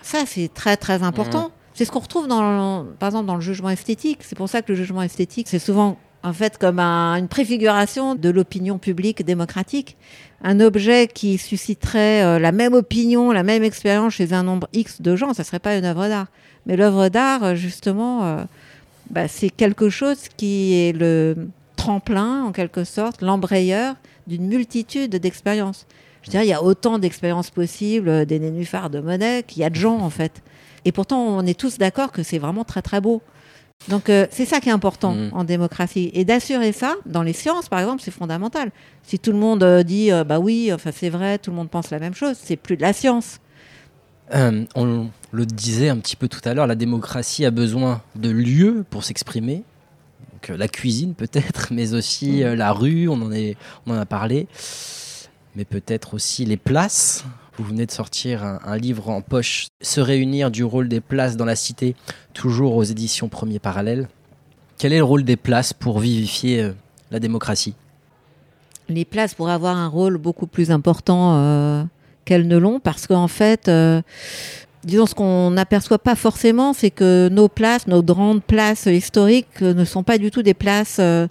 Ça, 0.00 0.18
c'est 0.26 0.48
très, 0.54 0.76
très 0.76 1.02
important. 1.02 1.48
Mmh. 1.48 1.61
C'est 1.74 1.84
ce 1.84 1.90
qu'on 1.90 2.00
retrouve, 2.00 2.28
dans, 2.28 2.86
par 2.98 3.08
exemple, 3.08 3.26
dans 3.26 3.34
le 3.34 3.40
jugement 3.40 3.70
esthétique. 3.70 4.18
C'est 4.22 4.36
pour 4.36 4.48
ça 4.48 4.62
que 4.62 4.72
le 4.72 4.76
jugement 4.76 5.02
esthétique, 5.02 5.48
c'est 5.48 5.58
souvent 5.58 5.98
en 6.24 6.32
fait 6.32 6.56
comme 6.56 6.78
une 6.78 7.26
préfiguration 7.26 8.14
de 8.14 8.28
l'opinion 8.28 8.78
publique 8.78 9.24
démocratique. 9.24 9.96
Un 10.44 10.60
objet 10.60 11.08
qui 11.08 11.38
susciterait 11.38 12.38
la 12.38 12.52
même 12.52 12.74
opinion, 12.74 13.32
la 13.32 13.42
même 13.42 13.64
expérience 13.64 14.14
chez 14.14 14.32
un 14.32 14.42
nombre 14.42 14.68
X 14.72 15.00
de 15.00 15.16
gens, 15.16 15.34
ça 15.34 15.44
serait 15.44 15.58
pas 15.58 15.76
une 15.76 15.84
œuvre 15.84 16.08
d'art. 16.08 16.26
Mais 16.66 16.76
l'œuvre 16.76 17.08
d'art, 17.08 17.56
justement, 17.56 18.46
bah, 19.10 19.26
c'est 19.26 19.50
quelque 19.50 19.88
chose 19.88 20.28
qui 20.36 20.74
est 20.74 20.92
le, 20.92 21.48
tremplin, 21.82 22.44
en 22.44 22.52
quelque 22.52 22.84
sorte, 22.84 23.22
l'embrayeur 23.22 23.96
d'une 24.28 24.46
multitude 24.46 25.16
d'expériences. 25.16 25.86
Je 26.22 26.30
dirais, 26.30 26.46
il 26.46 26.48
y 26.48 26.52
a 26.52 26.62
autant 26.62 27.00
d'expériences 27.00 27.50
possibles 27.50 28.08
euh, 28.08 28.24
des 28.24 28.38
nénuphars 28.38 28.88
de 28.88 29.00
Monet 29.00 29.42
qu'il 29.42 29.62
y 29.62 29.64
a 29.64 29.70
de 29.70 29.74
gens, 29.74 29.98
en 29.98 30.08
fait. 30.08 30.42
Et 30.84 30.92
pourtant, 30.92 31.20
on 31.20 31.46
est 31.46 31.58
tous 31.58 31.78
d'accord 31.78 32.12
que 32.12 32.22
c'est 32.22 32.38
vraiment 32.38 32.64
très, 32.64 32.82
très 32.82 33.00
beau. 33.00 33.22
Donc, 33.88 34.08
euh, 34.10 34.26
c'est 34.30 34.44
ça 34.44 34.60
qui 34.60 34.68
est 34.68 34.72
important 34.72 35.14
mmh. 35.14 35.30
en 35.32 35.44
démocratie. 35.44 36.10
Et 36.14 36.24
d'assurer 36.24 36.72
ça, 36.72 36.94
dans 37.06 37.22
les 37.22 37.32
sciences, 37.32 37.68
par 37.68 37.80
exemple, 37.80 38.02
c'est 38.02 38.12
fondamental. 38.12 38.70
Si 39.02 39.18
tout 39.18 39.32
le 39.32 39.38
monde 39.38 39.62
euh, 39.62 39.82
dit, 39.82 40.10
bah 40.26 40.38
oui, 40.38 40.72
enfin, 40.72 40.90
c'est 40.94 41.10
vrai, 41.10 41.38
tout 41.38 41.50
le 41.50 41.56
monde 41.56 41.70
pense 41.70 41.90
la 41.90 41.98
même 41.98 42.14
chose, 42.14 42.36
c'est 42.40 42.56
plus 42.56 42.76
de 42.76 42.82
la 42.82 42.92
science. 42.92 43.40
on 44.32 45.08
le 45.32 45.46
disait 45.46 45.88
un 45.88 45.98
petit 45.98 46.16
peu 46.16 46.28
tout 46.28 46.40
à 46.44 46.54
l'heure, 46.54 46.66
la 46.66 46.74
démocratie 46.74 47.44
a 47.44 47.50
besoin 47.50 48.02
de 48.14 48.30
lieux 48.30 48.84
pour 48.88 49.02
s'exprimer, 49.02 49.64
euh, 50.50 50.56
la 50.56 50.68
cuisine 50.68 51.14
peut-être, 51.14 51.68
mais 51.72 51.94
aussi 51.94 52.40
mm. 52.40 52.42
euh, 52.42 52.56
la 52.56 52.72
rue, 52.72 53.08
on 53.08 53.20
en, 53.22 53.32
est, 53.32 53.56
on 53.86 53.92
en 53.92 54.00
a 54.00 54.06
parlé, 54.06 54.46
mais 55.56 55.64
peut-être 55.64 56.14
aussi 56.14 56.44
les 56.44 56.56
places. 56.56 57.24
Vous 57.56 57.64
venez 57.64 57.86
de 57.86 57.90
sortir 57.90 58.42
un, 58.44 58.76
livre 58.76 59.10
en 59.10 59.20
poche, 59.20 59.68
Se 59.80 60.00
réunir 60.00 60.50
du 60.50 60.64
rôle 60.64 60.88
des 60.88 61.00
places 61.00 61.36
dans 61.36 61.44
la 61.44 61.56
cité, 61.56 61.94
toujours 62.32 62.76
aux 62.76 62.82
éditions 62.82 63.28
Premier 63.28 63.58
Parallèle. 63.58 64.08
Quel 64.78 64.92
est 64.92 64.98
le 64.98 65.04
rôle 65.04 65.24
des 65.24 65.36
places 65.36 65.72
pour 65.72 66.00
vivifier 66.00 66.62
euh, 66.62 66.72
la 67.10 67.20
démocratie? 67.20 67.74
Les 68.88 69.04
places 69.04 69.34
pourraient 69.34 69.52
avoir 69.52 69.76
un 69.76 69.88
rôle 69.88 70.18
beaucoup 70.18 70.46
plus 70.46 70.70
important 70.70 71.86
qu'elles 72.24 72.48
ne 72.48 72.56
l'ont, 72.56 72.80
parce 72.80 73.06
qu'en 73.06 73.28
fait, 73.28 73.70
disons, 74.84 75.06
ce 75.06 75.14
qu'on 75.14 75.50
n'aperçoit 75.50 75.98
pas 75.98 76.14
forcément, 76.14 76.72
c'est 76.72 76.90
que 76.90 77.28
nos 77.30 77.48
places, 77.48 77.86
nos 77.86 78.02
grandes 78.02 78.42
places 78.42 78.86
historiques 78.86 79.60
ne 79.60 79.84
sont 79.84 80.02
pas 80.02 80.18
du 80.18 80.30
tout 80.30 80.42
des 80.42 80.54
places 80.54 80.96
euh, 81.00 81.26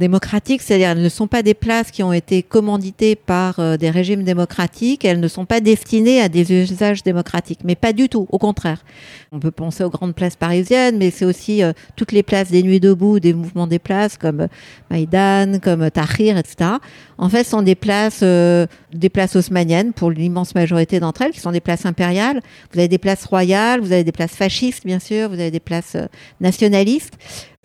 démocratiques, 0.00 0.62
c'est-à-dire 0.62 0.90
elles 0.90 1.02
ne 1.02 1.08
sont 1.08 1.28
pas 1.28 1.44
des 1.44 1.54
places 1.54 1.92
qui 1.92 2.02
ont 2.02 2.12
été 2.12 2.42
commanditées 2.42 3.14
par 3.14 3.60
euh, 3.60 3.76
des 3.76 3.90
régimes 3.90 4.24
démocratiques, 4.24 5.04
elles 5.04 5.20
ne 5.20 5.28
sont 5.28 5.44
pas 5.44 5.60
destinées 5.60 6.20
à 6.20 6.28
des 6.28 6.52
usages 6.52 7.04
démocratiques, 7.04 7.60
mais 7.62 7.76
pas 7.76 7.92
du 7.92 8.08
tout, 8.08 8.26
au 8.30 8.38
contraire. 8.38 8.82
On 9.30 9.38
peut 9.38 9.52
penser 9.52 9.84
aux 9.84 9.90
grandes 9.90 10.16
places 10.16 10.34
parisiennes, 10.34 10.98
mais 10.98 11.10
c'est 11.10 11.24
aussi 11.24 11.62
euh, 11.62 11.72
toutes 11.94 12.10
les 12.10 12.24
places 12.24 12.50
des 12.50 12.64
nuits 12.64 12.80
debout, 12.80 13.20
des 13.20 13.34
mouvements 13.34 13.68
des 13.68 13.78
places 13.78 14.16
comme 14.16 14.48
Maïdan, 14.90 15.60
comme 15.62 15.88
Tahrir, 15.90 16.36
etc. 16.36 16.70
En 17.18 17.28
fait, 17.28 17.44
ce 17.44 17.50
sont 17.50 17.62
des 17.62 17.76
places, 17.76 18.20
euh, 18.22 18.66
des 18.92 19.10
places 19.10 19.36
haussmanniennes 19.36 19.92
pour 19.92 20.10
l'immense 20.10 20.54
majorité 20.54 20.98
d'entre 20.98 21.22
elles, 21.22 21.32
qui 21.32 21.40
sont 21.40 21.52
des 21.52 21.60
places 21.60 21.86
impériales. 21.86 22.40
Vous 22.72 22.78
avez 22.80 22.88
des 22.88 22.98
places 22.98 23.24
royales, 23.26 23.80
vous 23.80 23.92
avez 23.92 24.04
des 24.04 24.12
places 24.12 24.34
fascistes, 24.34 24.84
bien 24.86 24.98
sûr, 24.98 25.28
vous 25.28 25.34
avez 25.34 25.50
des 25.52 25.60
places 25.60 25.96
nationalistes. 26.40 27.14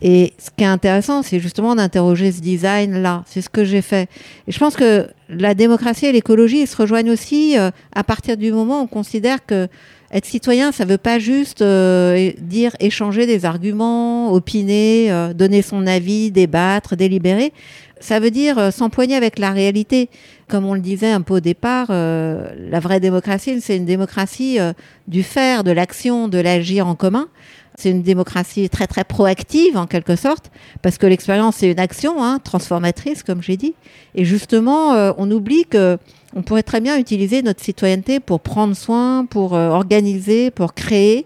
Et 0.01 0.33
ce 0.37 0.49
qui 0.51 0.65
est 0.65 0.67
intéressant, 0.67 1.23
c'est 1.23 1.39
justement 1.39 1.73
d'interroger 1.73 2.33
ce 2.33 2.41
design-là. 2.41 3.23
C'est 3.27 3.41
ce 3.41 3.49
que 3.49 3.63
j'ai 3.63 3.81
fait. 3.81 4.09
Et 4.45 4.51
je 4.51 4.59
pense 4.59 4.75
que 4.75 5.07
la 5.29 5.53
démocratie 5.55 6.05
et 6.05 6.11
l'écologie 6.11 6.67
se 6.67 6.75
rejoignent 6.75 7.11
aussi 7.11 7.57
euh, 7.57 7.71
à 7.93 8.03
partir 8.03 8.35
du 8.35 8.51
moment 8.51 8.81
où 8.81 8.83
on 8.83 8.87
considère 8.87 9.45
que 9.45 9.69
être 10.11 10.25
citoyen, 10.25 10.73
ça 10.73 10.83
ne 10.83 10.89
veut 10.89 10.97
pas 10.97 11.17
juste 11.17 11.61
euh, 11.61 12.31
dire 12.39 12.75
échanger 12.81 13.25
des 13.25 13.45
arguments, 13.45 14.33
opiner, 14.33 15.11
euh, 15.11 15.33
donner 15.33 15.61
son 15.61 15.87
avis, 15.87 16.29
débattre, 16.29 16.97
délibérer. 16.97 17.53
Ça 18.01 18.19
veut 18.19 18.31
dire 18.31 18.73
s'empoigner 18.73 19.15
avec 19.15 19.39
la 19.39 19.51
réalité. 19.51 20.09
Comme 20.49 20.65
on 20.65 20.73
le 20.73 20.81
disait 20.81 21.11
un 21.11 21.21
peu 21.21 21.35
au 21.35 21.39
départ, 21.39 21.87
la 21.89 22.79
vraie 22.79 22.99
démocratie, 22.99 23.61
c'est 23.61 23.77
une 23.77 23.85
démocratie 23.85 24.59
du 25.07 25.23
faire, 25.23 25.63
de 25.63 25.71
l'action, 25.71 26.27
de 26.27 26.37
l'agir 26.37 26.87
en 26.87 26.95
commun. 26.95 27.29
C'est 27.77 27.91
une 27.91 28.01
démocratie 28.01 28.69
très 28.69 28.87
très 28.87 29.03
proactive 29.03 29.77
en 29.77 29.85
quelque 29.85 30.15
sorte, 30.15 30.51
parce 30.81 30.97
que 30.97 31.05
l'expérience 31.07 31.57
c'est 31.57 31.71
une 31.71 31.79
action 31.79 32.23
hein, 32.23 32.39
transformatrice, 32.39 33.23
comme 33.23 33.41
j'ai 33.41 33.57
dit. 33.57 33.73
Et 34.15 34.25
justement, 34.25 34.93
euh, 34.93 35.11
on 35.17 35.29
oublie 35.29 35.65
que 35.65 35.97
on 36.35 36.41
pourrait 36.41 36.63
très 36.63 36.81
bien 36.81 36.97
utiliser 36.97 37.41
notre 37.41 37.63
citoyenneté 37.63 38.19
pour 38.19 38.41
prendre 38.41 38.75
soin, 38.75 39.25
pour 39.25 39.55
euh, 39.55 39.69
organiser, 39.69 40.51
pour 40.51 40.73
créer, 40.73 41.25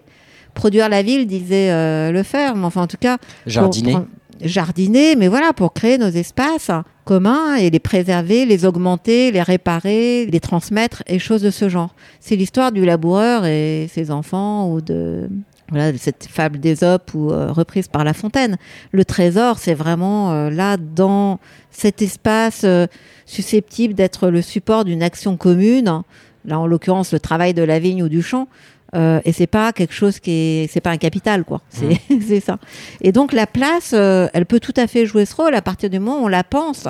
produire 0.54 0.88
la 0.88 1.02
ville, 1.02 1.26
disait 1.26 1.70
euh, 1.70 2.12
le. 2.12 2.22
Mais 2.32 2.64
enfin, 2.64 2.82
en 2.82 2.86
tout 2.86 2.96
cas, 2.98 3.18
jardiner. 3.46 3.96
jardiner, 4.40 5.16
mais 5.16 5.28
voilà, 5.28 5.52
pour 5.52 5.72
créer 5.72 5.98
nos 5.98 6.10
espaces 6.10 6.70
communs 7.04 7.56
et 7.56 7.70
les 7.70 7.80
préserver, 7.80 8.46
les 8.46 8.64
augmenter, 8.64 9.32
les 9.32 9.42
réparer, 9.42 10.26
les 10.26 10.40
transmettre 10.40 11.02
et 11.08 11.18
choses 11.18 11.42
de 11.42 11.50
ce 11.50 11.68
genre. 11.68 11.92
C'est 12.20 12.36
l'histoire 12.36 12.70
du 12.70 12.84
laboureur 12.84 13.46
et 13.46 13.88
ses 13.92 14.12
enfants 14.12 14.70
ou 14.70 14.80
de 14.80 15.28
voilà, 15.70 15.96
cette 15.96 16.26
fable 16.28 16.58
d'Ésope 16.58 17.12
ou 17.14 17.30
euh, 17.30 17.52
reprise 17.52 17.88
par 17.88 18.04
La 18.04 18.12
Fontaine. 18.12 18.56
Le 18.92 19.04
trésor, 19.04 19.58
c'est 19.58 19.74
vraiment 19.74 20.32
euh, 20.32 20.50
là 20.50 20.76
dans 20.76 21.38
cet 21.70 22.02
espace 22.02 22.62
euh, 22.64 22.86
susceptible 23.24 23.94
d'être 23.94 24.28
le 24.28 24.42
support 24.42 24.84
d'une 24.84 25.02
action 25.02 25.36
commune. 25.36 26.02
Là, 26.44 26.58
en 26.58 26.66
l'occurrence, 26.66 27.12
le 27.12 27.20
travail 27.20 27.54
de 27.54 27.62
la 27.62 27.78
vigne 27.78 28.02
ou 28.02 28.08
du 28.08 28.22
champ. 28.22 28.48
et 28.94 29.32
c'est 29.32 29.46
pas 29.46 29.72
quelque 29.72 29.94
chose 29.94 30.18
qui 30.18 30.30
est, 30.30 30.70
c'est 30.72 30.80
pas 30.80 30.90
un 30.90 30.96
capital, 30.96 31.44
quoi. 31.44 31.60
C'est, 31.68 32.00
mmh. 32.10 32.20
c'est 32.26 32.40
ça. 32.40 32.58
Et 33.00 33.12
donc 33.12 33.32
la 33.32 33.46
place, 33.46 33.92
elle 33.92 34.46
peut 34.46 34.58
tout 34.58 34.74
à 34.76 34.86
fait 34.86 35.06
jouer 35.06 35.26
ce 35.26 35.36
rôle 35.36 35.54
à 35.54 35.62
partir 35.62 35.90
du 35.90 35.98
moment 36.00 36.22
où 36.22 36.24
on 36.24 36.28
la 36.28 36.42
pense 36.42 36.88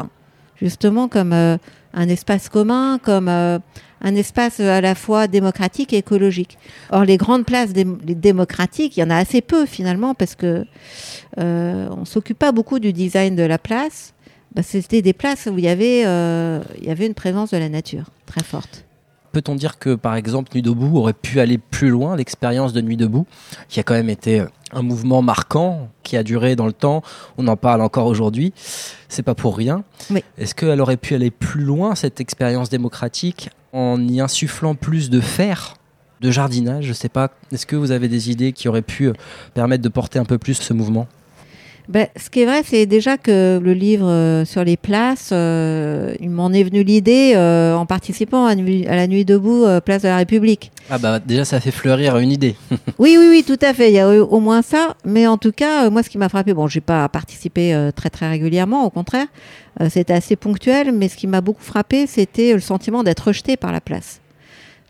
justement 0.57 1.09
comme 1.09 1.59
un 1.93 2.09
espace 2.09 2.49
commun, 2.49 2.99
comme 3.03 3.29
un 4.03 4.15
espace 4.15 4.61
à 4.61 4.81
la 4.81 4.95
fois 4.95 5.27
démocratique 5.27 5.93
et 5.93 5.99
écologique. 5.99 6.59
Or, 6.91 7.05
les 7.05 7.17
grandes 7.17 7.45
places 7.45 7.73
démocratiques, 7.73 8.97
il 8.97 9.01
y 9.01 9.03
en 9.03 9.11
a 9.11 9.17
assez 9.17 9.41
peu 9.41 9.67
finalement 9.67 10.15
parce 10.15 10.35
que 10.35 10.65
euh, 11.39 11.89
on 11.97 12.05
s'occupe 12.05 12.39
pas 12.39 12.53
beaucoup 12.53 12.79
du 12.79 12.93
design 12.93 13.37
de 13.37 13.43
la 13.43 13.59
place. 13.59 14.15
Bah, 14.55 14.63
c'était 14.63 15.03
des 15.03 15.13
places 15.13 15.47
où 15.47 15.59
il 15.59 15.65
y 15.65 15.69
avait, 15.69 16.03
euh, 16.07 16.61
il 16.79 16.87
y 16.87 16.91
avait 16.91 17.07
une 17.07 17.15
présence 17.15 17.51
de 17.51 17.59
la 17.59 17.69
nature 17.69 18.07
très 18.27 18.43
forte. 18.43 18.85
Peut-on 19.33 19.55
dire 19.55 19.79
que, 19.79 19.95
par 19.95 20.17
exemple, 20.17 20.51
Nuit 20.55 20.63
debout 20.63 20.97
aurait 20.99 21.13
pu 21.13 21.41
aller 21.41 21.59
plus 21.59 21.89
loin, 21.89 22.17
l'expérience 22.17 22.73
de 22.73 22.81
Nuit 22.81 22.97
debout, 22.97 23.27
qui 23.69 23.79
a 23.79 23.83
quand 23.83 23.95
même 23.95 24.11
été 24.11 24.41
euh, 24.41 24.47
un 24.73 24.83
mouvement 24.83 25.23
marquant, 25.23 25.89
qui 26.03 26.17
a 26.17 26.23
duré 26.23 26.57
dans 26.57 26.67
le 26.67 26.73
temps, 26.73 27.03
on 27.39 27.47
en 27.47 27.57
parle 27.57 27.81
encore 27.83 28.07
aujourd'hui, 28.07 28.53
c'est 29.09 29.23
pas 29.23 29.35
pour 29.35 29.57
rien. 29.57 29.85
Est-ce 30.39 30.55
qu'elle 30.55 30.81
aurait 30.81 30.97
pu 30.97 31.15
aller 31.15 31.31
plus 31.31 31.63
loin, 31.63 31.95
cette 31.95 32.21
expérience 32.21 32.71
démocratique, 32.71 33.51
en 33.73 34.01
y 34.07 34.21
insufflant 34.21 34.75
plus 34.75 35.11
de 35.11 35.21
fer 35.21 35.77
de 36.21 36.31
jardinage, 36.31 36.85
je 36.85 36.93
sais 36.93 37.09
pas. 37.09 37.31
Est-ce 37.51 37.67
que 37.67 37.77
vous 37.77 37.93
avez 37.93 38.09
des 38.09 38.31
idées 38.31 38.53
qui 38.53 38.69
auraient 38.69 38.83
pu 38.83 39.07
euh, 39.07 39.13
permettre 39.55 39.83
de 39.83 39.89
porter 39.89 40.19
un 40.19 40.25
peu 40.25 40.39
plus 40.39 40.55
ce 40.55 40.73
mouvement? 40.73 41.07
Ben, 41.91 42.07
ce 42.15 42.31
qui 42.31 42.43
est 42.43 42.45
vrai, 42.45 42.63
c'est 42.65 42.87
déjà 42.87 43.19
que 43.19 43.59
le 43.61 43.73
livre 43.73 44.07
euh, 44.07 44.45
sur 44.45 44.63
les 44.63 44.77
places, 44.77 45.31
euh, 45.33 46.15
il 46.21 46.31
m'en 46.31 46.53
est 46.53 46.63
venu 46.63 46.85
l'idée 46.85 47.33
euh, 47.35 47.75
en 47.75 47.85
participant 47.85 48.47
à, 48.47 48.55
la 48.55 49.07
Nuit 49.09 49.25
debout, 49.25 49.67
place 49.85 50.03
de 50.03 50.07
la 50.07 50.19
République. 50.19 50.71
Ah 50.89 50.99
bah 50.99 51.19
déjà 51.19 51.45
ça 51.45 51.59
fait 51.59 51.73
fleurir 51.73 52.17
une 52.19 52.31
idée. 52.31 52.55
Oui, 52.99 53.17
oui, 53.19 53.27
oui, 53.31 53.45
tout 53.45 53.59
à 53.61 53.75
fait. 53.75 53.91
Il 53.91 53.95
y 53.95 53.99
a 53.99 54.09
au 54.09 54.39
moins 54.39 54.63
ça. 54.63 54.95
Mais 55.05 55.27
en 55.27 55.37
tout 55.37 55.51
cas, 55.51 55.91
moi, 55.91 56.03
ce 56.03 56.11
qui 56.11 56.19
m'a 56.19 56.29
frappé, 56.29 56.55
bon, 56.55 56.69
j'ai 56.69 56.81
pas 56.81 57.09
participé 57.09 57.91
très, 57.97 58.11
très 58.11 58.29
régulièrement, 58.29 58.85
au 58.85 58.91
contraire. 58.91 59.27
C'était 59.89 60.13
assez 60.13 60.37
ponctuel. 60.37 60.93
Mais 60.93 61.09
ce 61.09 61.17
qui 61.17 61.27
m'a 61.27 61.41
beaucoup 61.41 61.63
frappé, 61.63 62.07
c'était 62.07 62.53
le 62.53 62.61
sentiment 62.61 63.03
d'être 63.03 63.29
rejeté 63.29 63.57
par 63.57 63.73
la 63.73 63.81
place. 63.81 64.21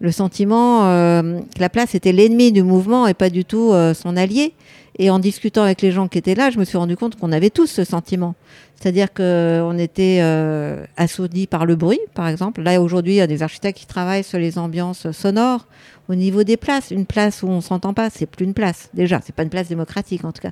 Le 0.00 0.10
sentiment 0.10 0.80
que 0.80 1.60
la 1.60 1.68
place 1.68 1.94
était 1.94 2.12
l'ennemi 2.12 2.50
du 2.50 2.64
mouvement 2.64 3.06
et 3.06 3.14
pas 3.14 3.30
du 3.30 3.44
tout 3.44 3.72
son 3.94 4.16
allié. 4.16 4.54
Et 4.98 5.10
en 5.10 5.18
discutant 5.18 5.62
avec 5.62 5.82
les 5.82 5.92
gens 5.92 6.08
qui 6.08 6.18
étaient 6.18 6.34
là, 6.34 6.50
je 6.50 6.58
me 6.58 6.64
suis 6.64 6.76
rendu 6.76 6.96
compte 6.96 7.16
qu'on 7.16 7.32
avait 7.32 7.50
tous 7.50 7.66
ce 7.66 7.84
sentiment. 7.84 8.34
C'est-à-dire 8.76 9.12
qu'on 9.12 9.78
était 9.78 10.20
euh, 10.22 10.84
assourdis 10.96 11.46
par 11.46 11.66
le 11.66 11.76
bruit, 11.76 12.00
par 12.14 12.28
exemple. 12.28 12.62
Là, 12.62 12.80
aujourd'hui, 12.80 13.14
il 13.14 13.16
y 13.16 13.20
a 13.20 13.26
des 13.26 13.42
architectes 13.42 13.78
qui 13.78 13.86
travaillent 13.86 14.24
sur 14.24 14.38
les 14.38 14.58
ambiances 14.58 15.10
sonores 15.10 15.66
au 16.08 16.14
niveau 16.14 16.42
des 16.42 16.56
places. 16.56 16.90
Une 16.90 17.06
place 17.06 17.42
où 17.42 17.48
on 17.48 17.60
s'entend 17.60 17.94
pas, 17.94 18.10
c'est 18.10 18.26
plus 18.26 18.44
une 18.44 18.54
place. 18.54 18.90
Déjà, 18.94 19.20
c'est 19.24 19.34
pas 19.34 19.44
une 19.44 19.48
place 19.50 19.68
démocratique, 19.68 20.24
en 20.24 20.32
tout 20.32 20.42
cas. 20.42 20.50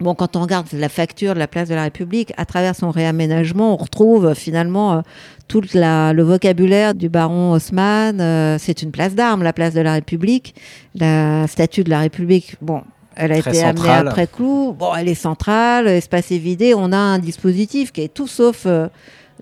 Bon, 0.00 0.14
quand 0.14 0.34
on 0.36 0.40
regarde 0.40 0.66
la 0.72 0.88
facture 0.88 1.34
de 1.34 1.38
la 1.38 1.46
place 1.46 1.68
de 1.68 1.74
la 1.74 1.82
République, 1.82 2.32
à 2.36 2.46
travers 2.46 2.74
son 2.74 2.90
réaménagement, 2.90 3.74
on 3.74 3.76
retrouve 3.76 4.26
euh, 4.26 4.34
finalement 4.34 4.94
euh, 4.94 5.00
tout 5.46 5.60
le 5.60 6.22
vocabulaire 6.22 6.94
du 6.94 7.08
baron 7.08 7.52
Haussmann. 7.52 8.20
Euh, 8.20 8.56
c'est 8.58 8.82
une 8.82 8.90
place 8.90 9.14
d'armes, 9.14 9.42
la 9.42 9.52
place 9.52 9.74
de 9.74 9.80
la 9.80 9.92
République. 9.92 10.54
La 10.94 11.46
statue 11.46 11.84
de 11.84 11.90
la 11.90 12.00
République, 12.00 12.56
bon, 12.62 12.82
elle 13.16 13.32
a 13.32 13.40
Très 13.40 13.50
été 13.50 13.62
amenée 13.62 13.80
centrale. 13.80 14.08
après 14.08 14.26
clou. 14.26 14.72
Bon, 14.72 14.94
elle 14.94 15.08
est 15.08 15.14
centrale, 15.14 15.86
l'espace 15.86 16.30
est 16.30 16.38
vidé. 16.38 16.74
On 16.74 16.92
a 16.92 16.96
un 16.96 17.18
dispositif 17.18 17.92
qui 17.92 18.02
est 18.02 18.12
tout 18.12 18.26
sauf 18.26 18.64
euh, 18.66 18.88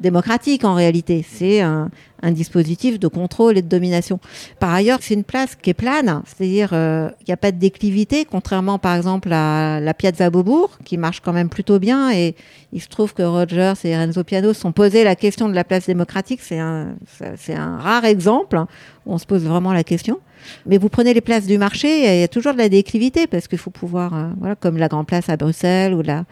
démocratique 0.00 0.64
en 0.64 0.75
réalité. 0.75 1.25
C'est 1.29 1.61
un, 1.61 1.91
un 2.23 2.31
dispositif 2.31 2.99
de 2.99 3.09
contrôle 3.09 3.59
et 3.59 3.62
de 3.62 3.69
domination. 3.69 4.19
Par 4.59 4.73
ailleurs, 4.73 4.99
c'est 5.02 5.14
une 5.14 5.25
place 5.25 5.57
qui 5.61 5.71
est 5.71 5.75
plane, 5.75 6.23
c'est-à-dire 6.25 6.71
euh, 6.73 7.11
il 7.21 7.25
n'y 7.29 7.35
a 7.35 7.37
pas 7.37 7.52
de 7.52 7.59
déclivité, 7.59 8.25
contrairement 8.25 8.79
par 8.79 8.97
exemple 8.97 9.33
à 9.33 9.81
la 9.81 9.95
Piazza 9.95 10.31
Beaubourg, 10.31 10.79
qui 10.85 10.97
marche 10.97 11.21
quand 11.21 11.33
même 11.33 11.49
plutôt 11.49 11.79
bien. 11.79 12.12
Et 12.12 12.35
il 12.73 12.81
se 12.81 12.88
trouve 12.88 13.12
que 13.12 13.23
Rogers 13.23 13.75
et 13.85 13.97
Renzo 13.97 14.25
Piano 14.25 14.52
se 14.52 14.61
sont 14.61 14.73
posé 14.73 15.05
la 15.05 15.17
question 15.17 15.49
de 15.49 15.55
la 15.55 15.64
place 15.64 15.87
démocratique. 15.87 16.41
C'est 16.43 16.59
un, 16.59 16.95
c'est 17.37 17.55
un 17.55 17.79
rare 17.79 18.05
exemple 18.05 18.57
hein, 18.57 18.69
où 19.05 19.14
on 19.14 19.19
se 19.19 19.26
pose 19.26 19.43
vraiment 19.43 19.73
la 19.73 19.85
question. 19.85 20.19
Mais 20.67 20.79
vous 20.79 20.88
prenez 20.88 21.14
les 21.14 21.21
places 21.21 21.47
du 21.47 21.57
marché, 21.57 22.17
il 22.17 22.21
y 22.21 22.25
a 22.25 22.29
toujours 22.29 22.52
de 22.52 22.59
la 22.59 22.69
déclivité 22.69 23.29
parce 23.29 23.47
qu'il 23.47 23.59
faut 23.59 23.71
pouvoir, 23.71 24.14
euh, 24.14 24.29
voilà, 24.38 24.57
comme 24.57 24.76
la 24.76 24.88
Grand 24.88 25.05
Place 25.05 25.29
à 25.29 25.37
Bruxelles 25.37 25.95
ou 25.95 26.02
là, 26.02 26.25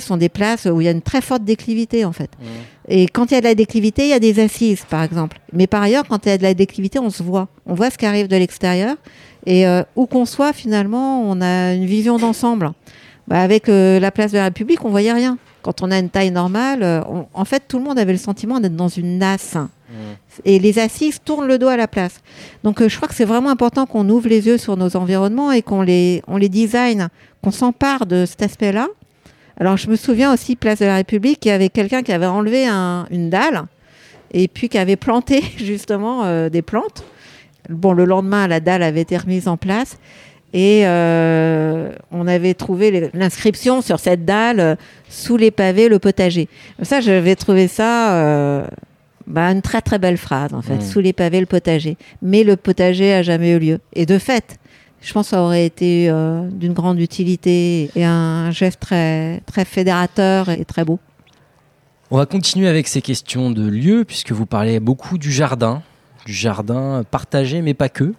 ce 0.00 0.06
sont 0.06 0.16
des 0.16 0.30
places 0.30 0.64
où 0.64 0.80
il 0.80 0.84
y 0.84 0.88
a 0.88 0.92
une 0.92 1.02
très 1.02 1.20
forte 1.20 1.44
déclivité 1.44 2.04
en 2.04 2.12
fait. 2.12 2.30
Et 2.88 3.06
quand 3.06 3.30
il 3.30 3.34
y 3.34 3.36
a 3.36 3.40
de 3.40 3.46
la 3.46 3.54
déclivité, 3.54 4.04
il 4.04 4.08
y 4.08 4.14
a 4.14 4.18
des 4.18 4.40
assises, 4.40 4.84
par 4.88 5.02
exemple. 5.02 5.29
Mais 5.52 5.66
par 5.66 5.82
ailleurs, 5.82 6.04
quand 6.08 6.24
il 6.26 6.28
y 6.28 6.32
a 6.32 6.38
de 6.38 6.42
la 6.42 6.54
déclivité, 6.54 6.98
on 6.98 7.10
se 7.10 7.22
voit. 7.22 7.48
On 7.66 7.74
voit 7.74 7.90
ce 7.90 7.98
qui 7.98 8.06
arrive 8.06 8.28
de 8.28 8.36
l'extérieur. 8.36 8.96
Et 9.46 9.66
euh, 9.66 9.82
où 9.96 10.06
qu'on 10.06 10.26
soit, 10.26 10.52
finalement, 10.52 11.22
on 11.22 11.40
a 11.40 11.72
une 11.74 11.86
vision 11.86 12.18
d'ensemble. 12.18 12.72
Bah, 13.28 13.40
avec 13.40 13.68
euh, 13.68 13.98
la 14.00 14.10
place 14.10 14.32
de 14.32 14.38
la 14.38 14.44
République, 14.44 14.84
on 14.84 14.90
voyait 14.90 15.12
rien. 15.12 15.38
Quand 15.62 15.82
on 15.82 15.90
a 15.90 15.98
une 15.98 16.08
taille 16.10 16.30
normale, 16.30 16.82
euh, 16.82 17.00
on- 17.08 17.26
en 17.32 17.44
fait, 17.44 17.62
tout 17.68 17.78
le 17.78 17.84
monde 17.84 17.98
avait 17.98 18.12
le 18.12 18.18
sentiment 18.18 18.60
d'être 18.60 18.76
dans 18.76 18.88
une 18.88 19.18
nasse. 19.18 19.56
Et 20.44 20.58
les 20.60 20.78
assises 20.78 21.18
tournent 21.24 21.48
le 21.48 21.58
dos 21.58 21.66
à 21.68 21.76
la 21.76 21.88
place. 21.88 22.20
Donc, 22.62 22.86
je 22.86 22.94
crois 22.96 23.08
que 23.08 23.14
c'est 23.14 23.24
vraiment 23.24 23.50
important 23.50 23.86
qu'on 23.86 24.08
ouvre 24.08 24.28
les 24.28 24.46
yeux 24.46 24.56
sur 24.58 24.76
nos 24.76 24.96
environnements 24.96 25.50
et 25.52 25.62
qu'on 25.62 25.82
les, 25.82 26.22
on 26.28 26.36
les 26.36 26.48
design, 26.48 27.08
qu'on 27.42 27.50
s'empare 27.50 28.06
de 28.06 28.24
cet 28.24 28.40
aspect-là. 28.42 28.86
Alors, 29.58 29.76
je 29.76 29.90
me 29.90 29.96
souviens 29.96 30.32
aussi, 30.32 30.54
Place 30.54 30.78
de 30.78 30.84
la 30.86 30.94
République, 30.94 31.44
il 31.44 31.48
y 31.48 31.50
avait 31.50 31.68
quelqu'un 31.70 32.02
qui 32.02 32.12
avait 32.12 32.26
enlevé 32.26 32.66
un- 32.66 33.06
une 33.10 33.30
dalle 33.30 33.64
et 34.32 34.48
puis 34.48 34.68
qui 34.68 34.78
avait 34.78 34.96
planté 34.96 35.42
justement 35.56 36.24
euh, 36.24 36.48
des 36.48 36.62
plantes. 36.62 37.04
Bon, 37.68 37.92
le 37.92 38.04
lendemain, 38.04 38.48
la 38.48 38.60
dalle 38.60 38.82
avait 38.82 39.02
été 39.02 39.16
remise 39.16 39.46
en 39.46 39.56
place 39.56 39.98
et 40.52 40.82
euh, 40.84 41.92
on 42.10 42.26
avait 42.26 42.54
trouvé 42.54 43.10
l'inscription 43.14 43.82
sur 43.82 44.00
cette 44.00 44.24
dalle 44.24 44.60
euh, 44.60 44.74
sous 45.08 45.36
les 45.36 45.50
pavés, 45.50 45.88
le 45.88 45.98
potager. 45.98 46.48
Ça, 46.82 47.00
j'avais 47.00 47.36
trouvé 47.36 47.68
ça 47.68 48.14
euh, 48.14 48.66
bah, 49.26 49.46
une 49.52 49.62
très 49.62 49.80
très 49.80 49.98
belle 49.98 50.16
phrase 50.16 50.52
en 50.52 50.62
fait, 50.62 50.76
Mm. 50.76 50.80
sous 50.80 51.00
les 51.00 51.12
pavés, 51.12 51.38
le 51.40 51.46
potager. 51.46 51.96
Mais 52.22 52.42
le 52.42 52.56
potager 52.56 53.12
a 53.12 53.22
jamais 53.22 53.52
eu 53.52 53.58
lieu. 53.60 53.78
Et 53.92 54.06
de 54.06 54.18
fait, 54.18 54.58
je 55.02 55.12
pense 55.12 55.26
que 55.26 55.30
ça 55.30 55.42
aurait 55.42 55.66
été 55.66 56.10
euh, 56.10 56.42
d'une 56.50 56.72
grande 56.72 56.98
utilité 57.00 57.90
et 57.94 58.04
un 58.04 58.50
geste 58.50 58.80
très 58.80 59.40
très 59.46 59.64
fédérateur 59.64 60.48
et 60.48 60.64
très 60.64 60.84
beau. 60.84 60.98
On 62.12 62.16
va 62.16 62.26
continuer 62.26 62.66
avec 62.66 62.88
ces 62.88 63.02
questions 63.02 63.52
de 63.52 63.62
lieu, 63.62 64.04
puisque 64.04 64.32
vous 64.32 64.44
parlez 64.44 64.80
beaucoup 64.80 65.16
du 65.16 65.30
jardin, 65.30 65.80
du 66.26 66.32
jardin 66.32 67.04
partagé, 67.08 67.62
mais 67.62 67.72
pas 67.72 67.88
que. 67.88 68.14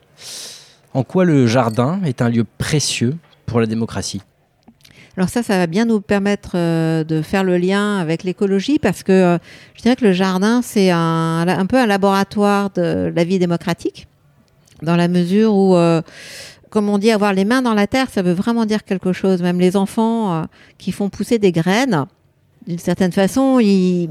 En 0.93 1.03
quoi 1.03 1.25
le 1.25 1.45
jardin 1.45 1.99
est 2.05 2.21
un 2.21 2.29
lieu 2.29 2.45
précieux 2.57 3.17
pour 3.45 3.59
la 3.59 3.65
démocratie? 3.65 4.21
Alors 5.17 5.27
ça, 5.27 5.43
ça 5.43 5.57
va 5.57 5.67
bien 5.67 5.83
nous 5.83 5.99
permettre 5.99 6.51
euh, 6.55 7.03
de 7.03 7.21
faire 7.21 7.43
le 7.43 7.57
lien 7.57 7.97
avec 7.97 8.23
l'écologie 8.23 8.79
parce 8.79 9.03
que 9.03 9.11
euh, 9.11 9.37
je 9.75 9.81
dirais 9.81 9.97
que 9.97 10.05
le 10.05 10.13
jardin, 10.13 10.61
c'est 10.61 10.89
un, 10.89 11.65
peu 11.67 11.77
un 11.77 11.85
laboratoire 11.85 12.69
de 12.69 13.11
la 13.13 13.23
vie 13.25 13.39
démocratique 13.39 14.07
dans 14.81 14.95
la 14.95 15.09
mesure 15.09 15.53
où, 15.53 15.75
euh, 15.75 16.01
comme 16.69 16.87
on 16.87 16.97
dit, 16.97 17.11
avoir 17.11 17.33
les 17.33 17.43
mains 17.43 17.61
dans 17.61 17.73
la 17.73 17.87
terre, 17.87 18.09
ça 18.09 18.21
veut 18.21 18.31
vraiment 18.31 18.65
dire 18.65 18.85
quelque 18.85 19.11
chose. 19.11 19.41
Même 19.41 19.59
les 19.59 19.75
enfants 19.75 20.47
qui 20.77 20.93
font 20.93 21.09
pousser 21.09 21.39
des 21.39 21.51
graines, 21.51 22.05
d'une 22.67 22.79
certaine 22.79 23.11
façon, 23.11 23.59
ils, 23.59 24.09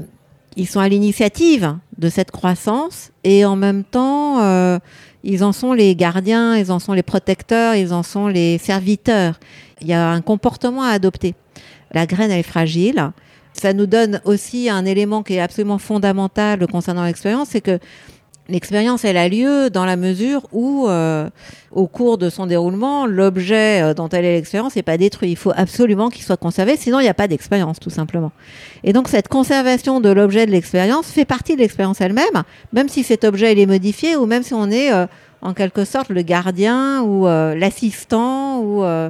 ils 0.55 0.67
sont 0.67 0.79
à 0.79 0.89
l'initiative 0.89 1.77
de 1.97 2.09
cette 2.09 2.31
croissance 2.31 3.11
et 3.23 3.45
en 3.45 3.55
même 3.55 3.83
temps, 3.83 4.41
euh, 4.41 4.79
ils 5.23 5.43
en 5.43 5.51
sont 5.51 5.73
les 5.73 5.95
gardiens, 5.95 6.57
ils 6.57 6.71
en 6.71 6.79
sont 6.79 6.93
les 6.93 7.03
protecteurs, 7.03 7.75
ils 7.75 7.93
en 7.93 8.03
sont 8.03 8.27
les 8.27 8.57
serviteurs. 8.57 9.39
Il 9.81 9.87
y 9.87 9.93
a 9.93 10.09
un 10.09 10.21
comportement 10.21 10.83
à 10.83 10.89
adopter. 10.89 11.35
La 11.91 12.05
graine, 12.05 12.31
elle 12.31 12.39
est 12.39 12.43
fragile. 12.43 13.11
Ça 13.53 13.73
nous 13.73 13.85
donne 13.85 14.21
aussi 14.25 14.69
un 14.69 14.85
élément 14.85 15.23
qui 15.23 15.33
est 15.33 15.39
absolument 15.39 15.77
fondamental 15.77 16.65
concernant 16.67 17.03
l'expérience, 17.05 17.49
c'est 17.49 17.61
que 17.61 17.79
l'expérience, 18.51 19.05
elle 19.05 19.17
a 19.17 19.27
lieu 19.27 19.69
dans 19.69 19.85
la 19.85 19.95
mesure 19.95 20.47
où, 20.51 20.87
euh, 20.87 21.29
au 21.71 21.87
cours 21.87 22.17
de 22.17 22.29
son 22.29 22.45
déroulement, 22.45 23.05
l'objet 23.05 23.81
euh, 23.81 23.93
dont 23.93 24.09
elle 24.09 24.25
est 24.25 24.33
l'expérience 24.33 24.75
n'est 24.75 24.83
pas 24.83 24.97
détruit. 24.97 25.31
Il 25.31 25.35
faut 25.35 25.53
absolument 25.55 26.09
qu'il 26.09 26.23
soit 26.23 26.37
conservé, 26.37 26.77
sinon 26.77 26.99
il 26.99 27.03
n'y 27.03 27.09
a 27.09 27.13
pas 27.13 27.27
d'expérience, 27.27 27.79
tout 27.79 27.89
simplement. 27.89 28.31
Et 28.83 28.93
donc 28.93 29.07
cette 29.07 29.27
conservation 29.27 29.99
de 29.99 30.09
l'objet 30.09 30.45
de 30.45 30.51
l'expérience 30.51 31.07
fait 31.07 31.25
partie 31.25 31.55
de 31.55 31.61
l'expérience 31.61 32.01
elle-même, 32.01 32.43
même 32.73 32.89
si 32.89 33.03
cet 33.03 33.23
objet 33.23 33.53
il 33.53 33.59
est 33.59 33.65
modifié 33.65 34.15
ou 34.15 34.25
même 34.25 34.43
si 34.43 34.53
on 34.53 34.69
est 34.69 34.91
euh, 34.93 35.05
en 35.41 35.53
quelque 35.53 35.85
sorte 35.85 36.09
le 36.09 36.21
gardien 36.21 37.01
ou 37.01 37.27
euh, 37.27 37.55
l'assistant 37.55 38.59
ou 38.59 38.83
euh, 38.83 39.09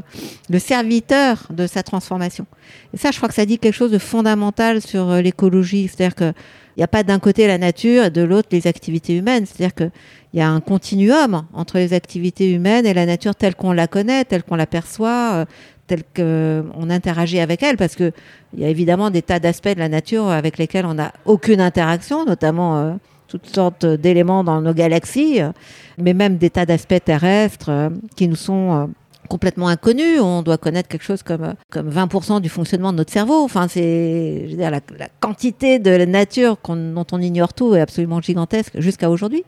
le 0.50 0.60
serviteur 0.60 1.48
de 1.50 1.68
sa 1.68 1.84
transformation. 1.84 2.46
Et 2.94 2.98
ça, 2.98 3.12
je 3.12 3.18
crois 3.18 3.30
que 3.30 3.36
ça 3.36 3.46
dit 3.46 3.60
quelque 3.60 3.76
chose 3.76 3.92
de 3.92 3.98
fondamental 3.98 4.82
sur 4.82 5.10
euh, 5.10 5.22
l'écologie. 5.22 5.90
C'est-à-dire 5.90 6.34
qu'il 6.74 6.82
n'y 6.82 6.84
a 6.84 6.88
pas 6.88 7.04
d'un 7.04 7.20
côté 7.20 7.48
la 7.48 7.58
nature 7.58 8.06
et 8.06 8.10
de 8.10 8.22
l'autre 8.22 8.50
les 8.52 8.68
activités 8.68 9.16
humaines. 9.16 9.46
C'est-à-dire 9.46 9.76
qu'il 9.76 9.92
y 10.34 10.42
a 10.42 10.50
un 10.50 10.60
continuum 10.60 11.44
entre 11.54 11.78
les 11.78 11.94
activités 11.94 12.52
humaines 12.52 12.86
et 12.86 12.94
la 12.94 13.06
nature 13.06 13.36
telle 13.36 13.56
qu'on 13.56 13.72
la 13.72 13.88
connaît, 13.88 14.26
telle 14.26 14.44
qu'on 14.44 14.56
l'aperçoit, 14.56 15.32
euh, 15.34 15.46
telle 15.88 16.04
qu'on 16.16 16.90
interagit 16.90 17.40
avec 17.40 17.64
elle. 17.64 17.78
Parce 17.78 17.96
qu'il 17.96 18.14
y 18.58 18.64
a 18.64 18.70
évidemment 18.70 19.10
des 19.10 19.22
tas 19.22 19.40
d'aspects 19.40 19.74
de 19.74 19.80
la 19.80 19.90
nature 19.90 20.30
avec 20.30 20.58
lesquels 20.58 20.86
on 20.86 20.96
n'a 20.96 21.14
aucune 21.26 21.62
interaction, 21.62 22.26
notamment 22.26 22.78
euh, 22.78 22.94
toutes 23.32 23.48
sortes 23.48 23.86
d'éléments 23.86 24.44
dans 24.44 24.60
nos 24.62 24.74
galaxies, 24.74 25.42
euh, 25.42 25.52
mais 25.98 26.14
même 26.14 26.36
des 26.36 26.50
tas 26.50 26.66
d'aspects 26.66 27.02
terrestres 27.04 27.70
euh, 27.70 27.90
qui 28.18 28.28
nous 28.28 28.36
sont 28.36 28.72
euh, 28.74 28.86
complètement 29.32 29.70
inconnus. 29.70 30.20
On 30.20 30.42
doit 30.42 30.58
connaître 30.58 30.90
quelque 30.90 31.06
chose 31.06 31.24
comme, 31.24 31.54
comme 31.70 31.90
20% 31.90 32.42
du 32.42 32.50
fonctionnement 32.50 32.92
de 32.92 32.98
notre 32.98 33.14
cerveau. 33.14 33.42
Enfin, 33.46 33.70
c'est, 33.70 34.44
je 34.46 34.52
veux 34.52 34.58
dire, 34.58 34.70
la, 34.70 34.82
quantité 35.22 35.80
de 35.80 35.90
la 35.90 36.06
nature 36.06 36.60
qu'on- 36.62 36.92
dont 36.94 37.06
on 37.14 37.22
ignore 37.22 37.54
tout 37.54 37.74
est 37.74 37.80
absolument 37.80 38.20
gigantesque 38.22 38.74
jusqu'à 38.80 39.10
aujourd'hui. 39.10 39.46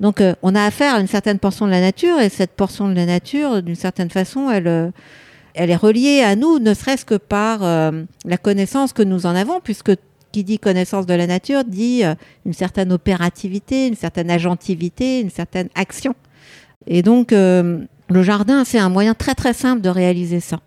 Donc, 0.00 0.20
euh, 0.20 0.34
on 0.42 0.54
a 0.54 0.62
affaire 0.62 0.96
à 0.96 1.00
une 1.00 1.06
certaine 1.06 1.38
portion 1.38 1.64
de 1.64 1.70
la 1.70 1.80
nature 1.80 2.20
et 2.20 2.28
cette 2.28 2.50
portion 2.50 2.88
de 2.88 2.94
la 2.94 3.06
nature, 3.06 3.62
d'une 3.62 3.74
certaine 3.74 4.10
façon, 4.10 4.50
elle, 4.50 4.68
euh, 4.68 4.90
elle 5.54 5.70
est 5.70 5.76
reliée 5.76 6.20
à 6.20 6.36
nous, 6.36 6.58
ne 6.58 6.74
serait-ce 6.74 7.06
que 7.06 7.14
par 7.14 7.62
euh, 7.62 8.02
la 8.26 8.36
connaissance 8.36 8.92
que 8.92 9.02
nous 9.02 9.24
en 9.24 9.34
avons, 9.34 9.60
puisque 9.60 9.92
qui 10.30 10.44
dit 10.44 10.58
connaissance 10.58 11.06
de 11.06 11.14
la 11.14 11.26
nature 11.26 11.62
dit 11.64 12.02
une 12.46 12.54
certaine 12.54 12.90
opérativité, 12.90 13.86
une 13.86 13.96
certaine 13.96 14.30
agentivité, 14.30 15.20
une 15.20 15.28
certaine 15.28 15.68
action. 15.74 16.14
Et 16.86 17.02
donc, 17.02 17.34
le 18.12 18.22
jardin, 18.22 18.64
c'est 18.64 18.78
un 18.78 18.88
moyen 18.88 19.14
très 19.14 19.34
très 19.34 19.52
simple 19.52 19.80
de 19.80 19.88
réaliser 19.88 20.40
ça. 20.40 20.60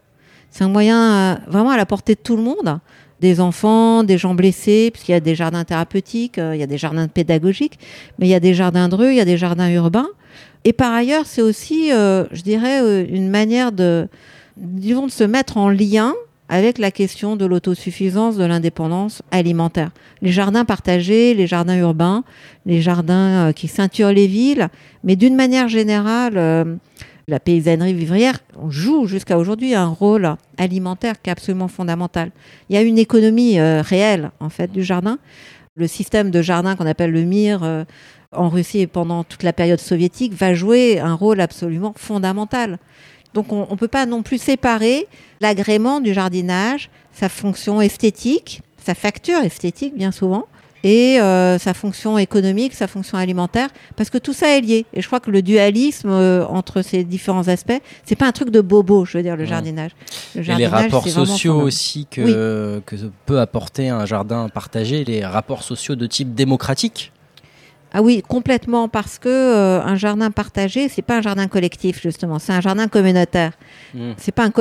C'est 0.55 0.63
un 0.63 0.69
moyen 0.69 1.01
euh, 1.13 1.35
vraiment 1.47 1.71
à 1.71 1.75
la 1.75 1.85
portée 1.85 2.15
de 2.15 2.19
tout 2.21 2.37
le 2.37 2.41
monde, 2.41 2.79
des 3.19 3.41
enfants, 3.41 4.05
des 4.05 4.17
gens 4.17 4.33
blessés, 4.35 4.89
puisqu'il 4.89 5.11
y 5.11 5.15
a 5.15 5.19
des 5.19 5.35
jardins 5.35 5.65
thérapeutiques, 5.65 6.37
euh, 6.37 6.55
il 6.55 6.61
y 6.61 6.63
a 6.63 6.67
des 6.67 6.77
jardins 6.77 7.09
pédagogiques, 7.09 7.77
mais 8.19 8.27
il 8.27 8.29
y 8.29 8.35
a 8.35 8.39
des 8.39 8.53
jardins 8.53 8.87
de 8.87 8.95
rue, 8.95 9.09
il 9.09 9.17
y 9.17 9.19
a 9.19 9.25
des 9.25 9.35
jardins 9.35 9.69
urbains. 9.69 10.07
Et 10.63 10.71
par 10.71 10.93
ailleurs, 10.93 11.25
c'est 11.25 11.41
aussi, 11.41 11.91
euh, 11.91 12.23
je 12.31 12.41
dirais, 12.41 13.05
une 13.09 13.29
manière 13.29 13.73
de, 13.73 14.07
se 15.09 15.23
mettre 15.25 15.57
en 15.57 15.69
lien 15.69 16.13
avec 16.47 16.77
la 16.77 16.91
question 16.91 17.35
de 17.35 17.45
l'autosuffisance, 17.45 18.37
de 18.37 18.45
l'indépendance 18.45 19.23
alimentaire. 19.31 19.91
Les 20.21 20.31
jardins 20.31 20.63
partagés, 20.63 21.33
les 21.33 21.47
jardins 21.47 21.75
urbains, 21.75 22.23
les 22.65 22.81
jardins 22.81 23.51
qui 23.53 23.67
ceinturent 23.67 24.13
les 24.13 24.27
villes, 24.27 24.69
mais 25.03 25.17
d'une 25.17 25.35
manière 25.35 25.67
générale, 25.67 26.77
la 27.27 27.39
paysannerie 27.39 27.93
vivrière 27.93 28.39
joue 28.69 29.07
jusqu'à 29.07 29.37
aujourd'hui 29.37 29.73
un 29.73 29.87
rôle 29.87 30.35
alimentaire 30.57 31.21
qui 31.21 31.29
est 31.29 31.31
absolument 31.31 31.67
fondamental. 31.67 32.31
Il 32.69 32.75
y 32.75 32.77
a 32.77 32.81
une 32.81 32.99
économie 32.99 33.59
euh, 33.59 33.81
réelle 33.81 34.31
en 34.39 34.49
fait 34.49 34.71
du 34.71 34.83
jardin. 34.83 35.17
Le 35.75 35.87
système 35.87 36.31
de 36.31 36.41
jardin 36.41 36.75
qu'on 36.75 36.85
appelle 36.85 37.11
le 37.11 37.23
MIR 37.23 37.63
euh, 37.63 37.83
en 38.31 38.49
Russie 38.49 38.79
et 38.79 38.87
pendant 38.87 39.23
toute 39.23 39.43
la 39.43 39.53
période 39.53 39.79
soviétique 39.79 40.33
va 40.33 40.53
jouer 40.53 40.99
un 40.99 41.13
rôle 41.13 41.41
absolument 41.41 41.93
fondamental. 41.97 42.79
Donc 43.33 43.51
on 43.51 43.67
ne 43.69 43.75
peut 43.75 43.87
pas 43.87 44.05
non 44.05 44.23
plus 44.23 44.37
séparer 44.37 45.07
l'agrément 45.41 45.99
du 45.99 46.13
jardinage, 46.13 46.89
sa 47.11 47.27
fonction 47.27 47.81
esthétique, 47.81 48.61
sa 48.77 48.93
facture 48.93 49.39
esthétique 49.39 49.97
bien 49.97 50.11
souvent, 50.11 50.47
et 50.85 51.19
euh, 51.19 51.57
sa 51.57 51.73
fonction 51.73 52.19
économique, 52.19 52.75
sa 52.75 52.85
fonction 52.85 53.17
alimentaire, 53.17 53.69
parce 53.95 54.11
que 54.11 54.19
tout 54.19 54.33
ça 54.33 54.55
est 54.55 54.61
lié. 54.61 54.85
Et 54.93 55.01
je 55.01 55.07
crois 55.07 55.19
que 55.19 55.31
le 55.31 55.41
dualisme 55.41 56.11
euh, 56.11 56.45
entre 56.45 56.83
ces 56.83 57.03
différents 57.03 57.47
aspects, 57.47 57.81
c'est 58.05 58.15
pas 58.15 58.27
un 58.27 58.31
truc 58.31 58.51
de 58.51 58.61
bobo, 58.61 59.03
je 59.03 59.17
veux 59.17 59.23
dire, 59.23 59.35
le 59.35 59.45
jardinage. 59.45 59.91
Le 60.35 60.47
Et 60.47 60.55
les 60.55 60.67
rapports 60.67 61.03
c'est 61.05 61.09
sociaux 61.09 61.59
aussi 61.59 62.05
que, 62.05 62.79
que 62.85 62.95
peut 63.25 63.39
apporter 63.39 63.89
un 63.89 64.05
jardin 64.05 64.47
partagé, 64.47 65.03
les 65.03 65.25
rapports 65.25 65.63
sociaux 65.63 65.95
de 65.95 66.05
type 66.05 66.35
démocratique. 66.35 67.11
Ah 67.91 68.03
oui, 68.03 68.21
complètement, 68.27 68.87
parce 68.87 69.17
que 69.17 69.27
euh, 69.29 69.81
un 69.81 69.95
jardin 69.95 70.29
partagé, 70.29 70.87
c'est 70.87 71.01
pas 71.01 71.17
un 71.17 71.21
jardin 71.21 71.47
collectif 71.47 71.99
justement, 71.99 72.37
c'est 72.37 72.53
un 72.53 72.61
jardin 72.61 72.87
communautaire. 72.87 73.53
Mm. 73.95 74.11
C'est 74.17 74.33
pas 74.33 74.43
un. 74.43 74.51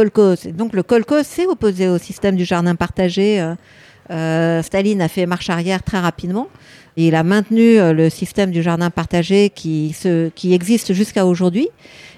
Et 0.46 0.52
Donc 0.52 0.72
le 0.72 0.82
kolkhoz 0.82 1.24
s'est 1.26 1.46
opposé 1.46 1.88
au 1.88 1.98
système 1.98 2.37
du 2.37 2.46
jardin 2.46 2.76
partagé. 2.76 3.42
euh, 3.42 3.54
euh, 4.11 4.62
Staline 4.62 5.01
a 5.03 5.09
fait 5.09 5.27
marche 5.27 5.51
arrière 5.51 5.83
très 5.83 5.99
rapidement. 5.99 6.49
Il 6.97 7.14
a 7.14 7.23
maintenu 7.23 7.79
euh, 7.79 7.93
le 7.93 8.11
système 8.11 8.51
du 8.51 8.62
jardin 8.62 8.90
partagé 8.90 9.51
qui, 9.51 9.93
se, 9.93 10.29
qui 10.31 10.55
existe 10.55 10.93
jusqu'à 10.93 11.27
aujourd'hui. 11.27 11.69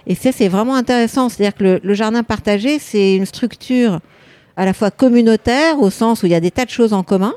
Et 0.07 0.15
ça, 0.15 0.33
c'est 0.33 0.49
vraiment 0.49 0.75
intéressant. 0.75 1.29
C'est-à-dire 1.29 1.55
que 1.55 1.65
le, 1.65 1.81
le 1.83 1.95
jardin 1.95 2.23
partagé, 2.23 2.79
c'est 2.79 3.17
une 3.17 3.27
structure 3.27 4.01
à 4.57 4.65
la 4.65 4.73
fois 4.73 4.91
communautaire, 4.91 5.81
au 5.81 5.91
sens 5.91 6.23
où 6.23 6.27
il 6.27 6.33
y 6.33 6.35
a 6.35 6.41
des 6.41 6.51
tas 6.51 6.65
de 6.65 6.71
choses 6.71 6.93
en 6.93 7.03
commun. 7.03 7.35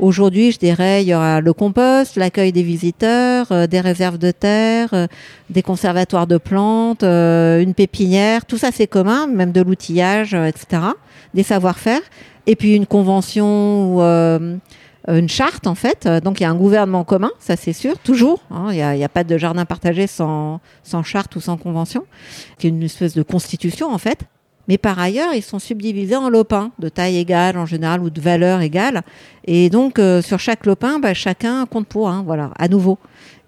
Aujourd'hui, 0.00 0.50
je 0.50 0.58
dirais, 0.58 1.02
il 1.04 1.08
y 1.08 1.14
aura 1.14 1.40
le 1.40 1.52
compost, 1.52 2.16
l'accueil 2.16 2.50
des 2.50 2.64
visiteurs, 2.64 3.46
euh, 3.52 3.66
des 3.68 3.80
réserves 3.80 4.18
de 4.18 4.32
terre, 4.32 4.88
euh, 4.92 5.06
des 5.50 5.62
conservatoires 5.62 6.26
de 6.26 6.36
plantes, 6.36 7.04
euh, 7.04 7.60
une 7.60 7.74
pépinière. 7.74 8.44
Tout 8.44 8.58
ça, 8.58 8.70
c'est 8.72 8.88
commun, 8.88 9.28
même 9.28 9.52
de 9.52 9.60
l'outillage, 9.62 10.34
euh, 10.34 10.46
etc. 10.46 10.82
Des 11.32 11.44
savoir-faire. 11.44 12.00
Et 12.46 12.56
puis 12.56 12.74
une 12.74 12.86
convention 12.86 13.94
ou 13.94 14.02
euh, 14.02 14.56
une 15.06 15.28
charte, 15.28 15.66
en 15.68 15.74
fait. 15.76 16.08
Donc, 16.24 16.40
il 16.40 16.42
y 16.42 16.46
a 16.46 16.50
un 16.50 16.56
gouvernement 16.56 17.04
commun, 17.04 17.30
ça 17.38 17.56
c'est 17.56 17.72
sûr, 17.72 17.96
toujours. 17.98 18.40
hein. 18.50 18.66
Il 18.70 18.76
n'y 18.76 18.82
a, 18.82 19.06
a 19.06 19.08
pas 19.08 19.22
de 19.22 19.38
jardin 19.38 19.64
partagé 19.64 20.06
sans, 20.06 20.60
sans 20.82 21.02
charte 21.04 21.36
ou 21.36 21.40
sans 21.40 21.56
convention. 21.56 22.04
C'est 22.58 22.68
une 22.68 22.82
espèce 22.82 23.14
de 23.14 23.22
constitution, 23.22 23.90
en 23.92 23.98
fait. 23.98 24.18
Mais 24.68 24.78
par 24.78 24.98
ailleurs, 24.98 25.34
ils 25.34 25.42
sont 25.42 25.58
subdivisés 25.58 26.16
en 26.16 26.28
lopins 26.28 26.70
de 26.78 26.88
taille 26.88 27.18
égale 27.18 27.58
en 27.58 27.66
général 27.66 28.02
ou 28.02 28.10
de 28.10 28.20
valeur 28.20 28.60
égale. 28.60 29.02
Et 29.46 29.68
donc, 29.68 29.98
euh, 29.98 30.22
sur 30.22 30.38
chaque 30.38 30.64
lopin, 30.66 30.98
bah, 30.98 31.14
chacun 31.14 31.66
compte 31.66 31.86
pour 31.86 32.08
un, 32.08 32.22
voilà, 32.22 32.50
à 32.58 32.68
nouveau. 32.68 32.98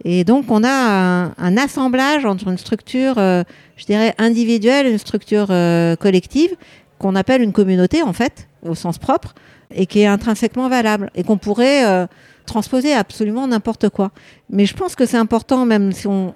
Et 0.05 0.25
donc, 0.25 0.51
on 0.51 0.63
a 0.63 1.33
un, 1.39 1.57
assemblage 1.57 2.25
entre 2.27 2.49
une 2.49 2.59
structure, 2.59 3.15
euh, 3.17 3.45
je 3.77 3.87
dirais, 3.87 4.15
individuelle 4.19 4.87
une 4.87 4.99
structure 4.99 5.47
euh, 5.51 5.97
collective 5.97 6.55
qu'on 6.99 7.15
appelle 7.15 7.43
une 7.43 7.53
communauté, 7.53 8.03
en 8.03 8.13
fait, 8.13 8.49
au 8.63 8.75
sens 8.75 8.99
propre, 8.99 9.35
et 9.75 9.87
qui 9.87 10.01
est 10.01 10.07
intrinsèquement 10.07 10.69
valable 10.69 11.11
et 11.15 11.25
qu'on 11.25 11.39
pourrait 11.39 11.87
euh, 11.87 12.07
transposer 12.47 12.93
absolument 12.93 13.47
n'importe 13.47 13.89
quoi. 13.91 14.13
Mais 14.49 14.65
je 14.65 14.75
pense 14.75 14.95
que 14.95 15.05
c'est 15.05 15.17
important, 15.17 15.67
même 15.67 15.93
si 15.93 16.07
on, 16.07 16.33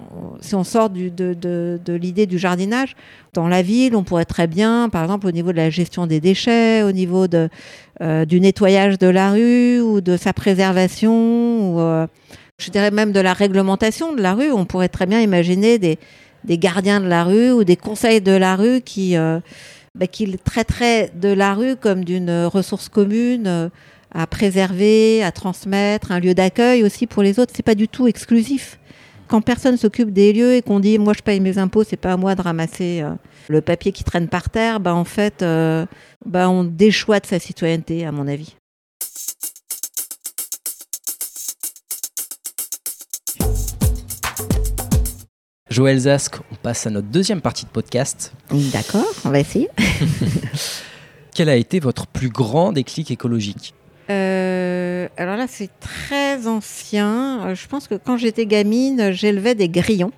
sort 0.64 0.90
de, 0.90 1.78
l'idée 1.88 2.26
du 2.26 2.38
jardinage, 2.38 2.96
dans 3.32 3.48
la 3.48 3.62
ville, 3.62 3.96
on 3.96 4.02
pourrait 4.02 4.24
très 4.24 4.46
bien, 4.46 4.88
par 4.90 5.02
exemple, 5.04 5.26
au 5.26 5.30
niveau 5.30 5.52
de 5.52 5.56
la 5.56 5.70
gestion 5.70 6.06
des 6.06 6.20
déchets, 6.20 6.82
au 6.82 6.92
niveau 6.92 7.26
euh, 7.32 8.24
du 8.24 8.40
nettoyage 8.40 8.98
de 8.98 9.06
la 9.06 9.30
rue 9.30 9.80
ou 9.80 10.00
de 10.00 10.16
sa 10.16 10.32
préservation, 10.32 11.74
ou 11.74 11.80
euh, 11.80 12.06
je 12.58 12.70
dirais 12.70 12.90
même 12.90 13.12
de 13.12 13.20
la 13.20 13.32
réglementation 13.32 14.12
de 14.12 14.20
la 14.20 14.34
rue, 14.34 14.50
on 14.50 14.64
pourrait 14.64 14.88
très 14.88 15.06
bien 15.06 15.20
imaginer 15.20 15.78
des, 15.78 15.98
gardiens 16.44 17.00
de 17.00 17.06
la 17.06 17.24
rue 17.24 17.52
ou 17.52 17.64
des 17.64 17.76
conseils 17.76 18.20
de 18.20 18.32
la 18.32 18.56
rue 18.56 18.80
qui, 18.80 19.16
bah, 19.98 20.06
qui 20.06 20.36
traiteraient 20.38 21.10
de 21.14 21.28
la 21.28 21.54
rue 21.54 21.76
comme 21.76 22.04
d'une 22.04 22.46
ressource 22.46 22.88
commune. 22.88 23.46
euh, 23.46 23.68
à 24.12 24.26
préserver, 24.26 25.22
à 25.22 25.32
transmettre, 25.32 26.12
un 26.12 26.20
lieu 26.20 26.34
d'accueil 26.34 26.82
aussi 26.82 27.06
pour 27.06 27.22
les 27.22 27.38
autres. 27.38 27.52
C'est 27.54 27.62
pas 27.62 27.74
du 27.74 27.88
tout 27.88 28.06
exclusif. 28.06 28.78
Quand 29.28 29.40
personne 29.40 29.76
s'occupe 29.76 30.10
des 30.10 30.32
lieux 30.32 30.54
et 30.54 30.62
qu'on 30.62 30.80
dit 30.80 30.98
moi 30.98 31.12
je 31.16 31.22
paye 31.22 31.38
mes 31.38 31.58
impôts, 31.58 31.84
c'est 31.84 31.96
pas 31.96 32.12
à 32.12 32.16
moi 32.16 32.34
de 32.34 32.42
ramasser 32.42 33.00
euh, 33.02 33.10
le 33.48 33.60
papier 33.60 33.92
qui 33.92 34.02
traîne 34.02 34.26
par 34.26 34.50
terre, 34.50 34.80
bah 34.80 34.94
en 34.94 35.04
fait, 35.04 35.42
euh, 35.42 35.86
bah 36.26 36.50
on 36.50 36.64
déchoit 36.64 37.20
de 37.20 37.26
sa 37.26 37.38
citoyenneté, 37.38 38.04
à 38.04 38.10
mon 38.10 38.26
avis. 38.26 38.56
Joël 45.70 45.98
Zask, 46.00 46.36
on 46.50 46.56
passe 46.56 46.86
à 46.86 46.90
notre 46.90 47.06
deuxième 47.06 47.40
partie 47.40 47.64
de 47.64 47.70
podcast. 47.70 48.32
D'accord, 48.72 49.06
on 49.24 49.30
va 49.30 49.38
essayer. 49.40 49.68
Quel 51.34 51.48
a 51.48 51.54
été 51.54 51.78
votre 51.78 52.06
plus 52.08 52.28
grand 52.28 52.72
déclic 52.72 53.10
écologique 53.10 53.72
Euh, 54.10 55.06
alors 55.16 55.36
là, 55.36 55.46
c'est 55.48 55.70
très 55.78 56.48
ancien. 56.48 57.46
Euh, 57.46 57.54
Je 57.54 57.68
pense 57.68 57.86
que 57.86 57.94
quand 57.94 58.16
j'étais 58.16 58.46
gamine, 58.46 59.12
j'élevais 59.12 59.54
des 59.54 59.68
grillons. 59.68 60.10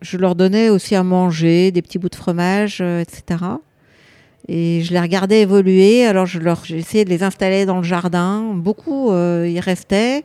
Je 0.00 0.16
leur 0.16 0.34
donnais 0.34 0.70
aussi 0.70 0.94
à 0.94 1.02
manger, 1.02 1.70
des 1.72 1.82
petits 1.82 1.98
bouts 1.98 2.08
de 2.08 2.14
fromage, 2.16 2.78
euh, 2.80 3.02
etc. 3.02 3.44
Et 4.48 4.80
je 4.82 4.92
les 4.94 5.00
regardais 5.00 5.42
évoluer. 5.42 6.06
Alors 6.06 6.24
je 6.24 6.38
leur, 6.38 6.64
j'ai 6.64 6.78
essayé 6.78 7.04
de 7.04 7.10
les 7.10 7.22
installer 7.22 7.66
dans 7.66 7.76
le 7.76 7.82
jardin. 7.82 8.54
Beaucoup 8.54 9.12
euh, 9.12 9.46
y 9.46 9.60
restaient. 9.60 10.24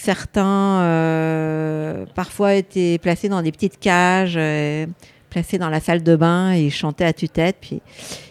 Certains, 0.00 0.80
euh, 0.82 2.06
parfois, 2.14 2.54
étaient 2.54 2.98
placés 3.02 3.28
dans 3.28 3.42
des 3.42 3.50
petites 3.50 3.80
cages, 3.80 4.36
euh, 4.36 4.86
placés 5.28 5.58
dans 5.58 5.70
la 5.70 5.80
salle 5.80 6.04
de 6.04 6.14
bain 6.14 6.52
et 6.52 6.70
chantaient 6.70 7.04
à 7.04 7.12
tue-tête. 7.12 7.56
Puis... 7.60 7.82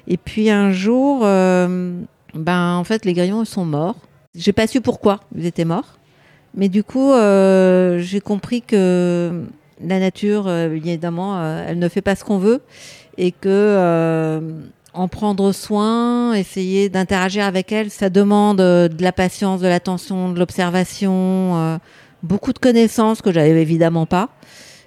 Et 0.08 0.16
puis 0.16 0.50
un 0.50 0.72
jour, 0.72 1.24
euh, 1.24 1.92
ben, 2.34 2.76
en 2.76 2.86
fait, 2.86 3.04
les 3.04 3.12
grillons 3.12 3.44
sont 3.44 3.66
morts. 3.66 3.98
J'ai 4.34 4.54
pas 4.54 4.66
su 4.66 4.80
pourquoi 4.80 5.20
ils 5.36 5.46
étaient 5.46 5.66
morts. 5.66 5.98
Mais 6.56 6.70
du 6.70 6.86
coup, 6.86 7.12
j'ai 7.12 8.22
compris 8.24 8.62
que 8.62 9.44
la 9.84 10.00
nature, 10.00 10.50
évidemment, 10.50 11.44
elle 11.68 11.80
ne 11.80 11.90
fait 11.90 12.02
pas 12.02 12.16
ce 12.16 12.24
qu'on 12.24 12.38
veut 12.38 12.62
et 13.18 13.34
que 13.34 14.40
en 14.98 15.08
prendre 15.08 15.52
soin, 15.52 16.34
essayer 16.34 16.90
d'interagir 16.90 17.46
avec 17.46 17.72
elle, 17.72 17.92
ça 17.92 18.10
demande 18.10 18.60
euh, 18.62 18.88
de 18.88 19.04
la 19.04 19.12
patience, 19.12 19.62
de 19.62 19.68
l'attention, 19.68 20.32
de 20.32 20.40
l'observation, 20.40 21.56
euh, 21.56 21.78
beaucoup 22.24 22.52
de 22.52 22.60
connaissances 22.60 23.22
que 23.22 23.32
j'avais 23.32 23.62
évidemment 23.62 24.06
pas. 24.06 24.30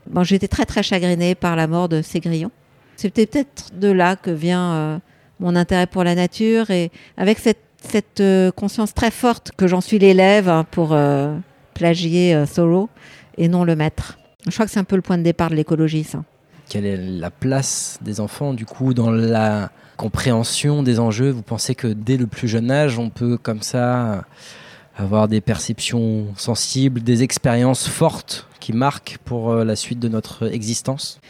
Bon, 0.08 0.24
j'étais 0.24 0.48
très 0.48 0.64
très 0.64 0.82
chagrinée 0.82 1.34
par 1.34 1.54
la 1.56 1.66
mort 1.66 1.88
de 1.88 2.02
ces 2.02 2.20
grillons. 2.20 2.50
C'était 2.96 3.26
peut-être 3.26 3.70
de 3.78 3.88
là 3.88 4.16
que 4.16 4.30
vient 4.30 4.72
euh, 4.72 4.98
mon 5.38 5.54
intérêt 5.54 5.86
pour 5.86 6.04
la 6.04 6.14
nature 6.14 6.70
et 6.70 6.90
avec 7.16 7.38
cette, 7.38 7.62
cette 7.80 8.22
conscience 8.56 8.92
très 8.92 9.10
forte 9.10 9.52
que 9.56 9.66
j'en 9.66 9.80
suis 9.80 9.98
l'élève 9.98 10.48
hein, 10.48 10.66
pour 10.70 10.94
plagier 11.72 12.44
Thoreau 12.52 12.90
et 13.38 13.48
non 13.48 13.64
le 13.64 13.74
maître. 13.74 14.18
Je 14.46 14.50
crois 14.50 14.66
que 14.66 14.72
c'est 14.72 14.80
un 14.80 14.84
peu 14.84 14.96
le 14.96 15.02
point 15.02 15.16
de 15.16 15.22
départ 15.22 15.48
de 15.48 15.54
l'écologie, 15.54 16.04
ça. 16.04 16.22
Quelle 16.68 16.84
est 16.84 16.96
la 16.98 17.30
place 17.30 17.98
des 18.02 18.20
enfants, 18.20 18.52
du 18.52 18.66
coup, 18.66 18.92
dans 18.92 19.10
la 19.10 19.70
compréhension 20.00 20.82
des 20.82 20.98
enjeux 20.98 21.30
Vous 21.30 21.42
pensez 21.42 21.74
que 21.74 21.86
dès 21.86 22.16
le 22.16 22.26
plus 22.26 22.48
jeune 22.48 22.70
âge, 22.70 22.98
on 22.98 23.10
peut 23.10 23.36
comme 23.36 23.60
ça 23.60 24.24
avoir 24.96 25.28
des 25.28 25.42
perceptions 25.42 26.28
sensibles, 26.36 27.02
des 27.02 27.22
expériences 27.22 27.86
fortes 27.86 28.46
qui 28.60 28.72
marquent 28.72 29.18
pour 29.26 29.50
euh, 29.50 29.64
la 29.64 29.76
suite 29.76 29.98
de 30.00 30.08
notre 30.08 30.52
existence? 30.52 31.20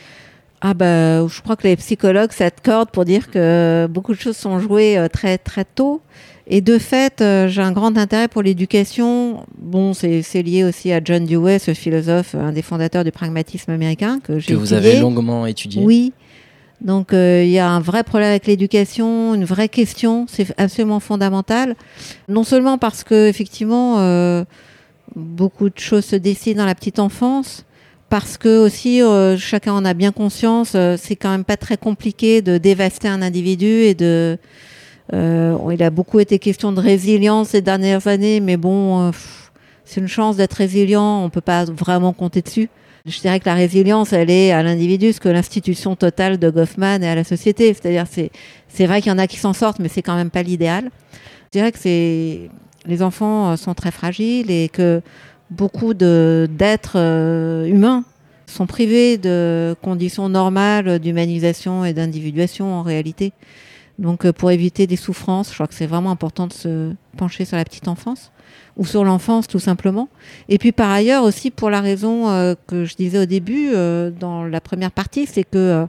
Ah 0.61 0.74
bah, 0.74 1.26
je 1.26 1.40
crois 1.40 1.56
que 1.56 1.66
les 1.66 1.76
psychologues 1.76 2.33
s'accordent 2.33 2.90
pour 2.90 3.04
dire 3.04 3.30
que 3.30 3.88
beaucoup 3.90 4.14
de 4.14 4.20
choses 4.20 4.37
sont 4.37 4.61
jouées 4.61 4.96
euh, 4.98 5.09
très 5.09 5.37
très 5.37 5.64
tôt. 5.64 6.00
Et 6.46 6.61
de 6.61 6.78
fait, 6.78 7.20
euh, 7.20 7.48
j'ai 7.48 7.62
un 7.62 7.72
grand 7.72 7.96
intérêt 7.96 8.28
pour 8.28 8.42
l'éducation. 8.42 9.44
Bon, 9.59 9.94
c'est 9.94 10.22
c'est 10.22 10.42
lié 10.42 10.62
aussi 10.64 10.92
à 10.92 11.00
John 11.02 11.24
Dewey, 11.24 11.59
ce 11.59 11.74
philosophe, 11.74 12.35
un 12.35 12.52
des 12.52 12.62
fondateurs 12.62 13.04
du 13.04 13.11
pragmatisme 13.11 13.70
américain 13.72 14.20
que 14.22 14.38
j'ai 14.38 14.52
que 14.52 14.59
vous 14.59 14.74
étudié. 14.74 14.92
avez 14.92 15.00
longuement 15.00 15.46
étudié 15.46 15.83
Oui. 15.85 16.12
Donc 16.80 17.12
euh, 17.12 17.42
il 17.44 17.50
y 17.50 17.58
a 17.58 17.68
un 17.68 17.80
vrai 17.80 18.04
problème 18.04 18.30
avec 18.30 18.46
l'éducation, 18.46 19.34
une 19.34 19.44
vraie 19.44 19.68
question, 19.68 20.26
c'est 20.28 20.58
absolument 20.58 21.00
fondamental. 21.00 21.76
Non 22.28 22.42
seulement 22.44 22.78
parce 22.78 23.04
que 23.04 23.28
effectivement 23.28 23.98
euh, 23.98 24.44
beaucoup 25.14 25.68
de 25.68 25.78
choses 25.78 26.06
se 26.06 26.16
décident 26.16 26.60
dans 26.62 26.66
la 26.66 26.74
petite 26.74 26.98
enfance, 26.98 27.66
parce 28.08 28.38
que 28.38 28.64
aussi 28.64 29.02
euh, 29.02 29.36
chacun 29.36 29.74
en 29.74 29.84
a 29.84 29.92
bien 29.92 30.10
conscience, 30.10 30.74
c'est 30.96 31.16
quand 31.16 31.30
même 31.30 31.44
pas 31.44 31.58
très 31.58 31.76
compliqué 31.76 32.40
de 32.40 32.56
dévaster 32.56 33.08
un 33.08 33.22
individu 33.22 33.66
et 33.66 33.94
de 33.94 34.38
il 35.12 35.82
a 35.82 35.90
beaucoup 35.90 36.20
été 36.20 36.38
question 36.38 36.70
de 36.70 36.80
résilience 36.80 37.48
ces 37.48 37.62
dernières 37.62 38.06
années, 38.06 38.38
mais 38.38 38.56
bon, 38.56 39.10
c'est 39.84 40.00
une 40.00 40.06
chance 40.06 40.36
d'être 40.36 40.54
résilient, 40.54 41.24
on 41.24 41.30
peut 41.30 41.40
pas 41.40 41.64
vraiment 41.64 42.12
compter 42.12 42.42
dessus. 42.42 42.68
Je 43.06 43.18
dirais 43.20 43.40
que 43.40 43.46
la 43.46 43.54
résilience, 43.54 44.12
elle 44.12 44.30
est 44.30 44.52
à 44.52 44.62
l'individu, 44.62 45.12
ce 45.12 45.20
que 45.20 45.28
l'institution 45.28 45.96
totale 45.96 46.38
de 46.38 46.50
Goffman 46.50 47.02
est 47.02 47.08
à 47.08 47.14
la 47.14 47.24
société. 47.24 47.72
C'est-à-dire, 47.72 48.04
c'est, 48.10 48.30
c'est 48.68 48.86
vrai 48.86 49.00
qu'il 49.00 49.10
y 49.10 49.14
en 49.14 49.18
a 49.18 49.26
qui 49.26 49.38
s'en 49.38 49.52
sortent, 49.52 49.78
mais 49.78 49.88
c'est 49.88 50.02
quand 50.02 50.16
même 50.16 50.30
pas 50.30 50.42
l'idéal. 50.42 50.90
Je 51.46 51.58
dirais 51.58 51.72
que 51.72 51.78
c'est, 51.78 52.50
les 52.86 53.02
enfants 53.02 53.50
euh, 53.52 53.56
sont 53.56 53.74
très 53.74 53.90
fragiles 53.90 54.50
et 54.50 54.68
que 54.68 55.00
beaucoup 55.50 55.94
d'êtres 55.94 56.96
euh, 56.96 57.64
humains 57.66 58.04
sont 58.46 58.66
privés 58.66 59.16
de 59.16 59.74
conditions 59.82 60.28
normales 60.28 60.98
d'humanisation 60.98 61.84
et 61.84 61.92
d'individuation 61.92 62.74
en 62.74 62.82
réalité. 62.82 63.32
Donc, 63.98 64.24
euh, 64.24 64.32
pour 64.32 64.50
éviter 64.50 64.86
des 64.86 64.96
souffrances, 64.96 65.48
je 65.50 65.54
crois 65.54 65.66
que 65.66 65.74
c'est 65.74 65.86
vraiment 65.86 66.10
important 66.10 66.46
de 66.46 66.52
se 66.52 66.92
pencher 67.16 67.44
sur 67.44 67.56
la 67.56 67.64
petite 67.64 67.88
enfance 67.88 68.30
ou 68.76 68.87
sur 68.87 69.04
l'enfance 69.04 69.46
tout 69.46 69.59
simplement. 69.59 70.09
Et 70.48 70.59
puis 70.59 70.72
par 70.72 70.90
ailleurs 70.90 71.24
aussi 71.24 71.50
pour 71.50 71.70
la 71.70 71.80
raison 71.80 72.30
euh, 72.30 72.54
que 72.66 72.85
je 72.85 72.94
disais 72.94 73.18
au 73.18 73.26
début 73.26 73.70
euh, 73.74 74.11
dans 74.11 74.44
la 74.44 74.61
première 74.61 74.90
partie, 74.90 75.26
c'est 75.26 75.44
que 75.44 75.56
euh, 75.56 75.87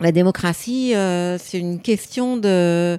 la 0.00 0.12
démocratie, 0.12 0.92
c'est 1.38 1.58
une 1.58 1.78
question 1.80 2.36
de 2.36 2.98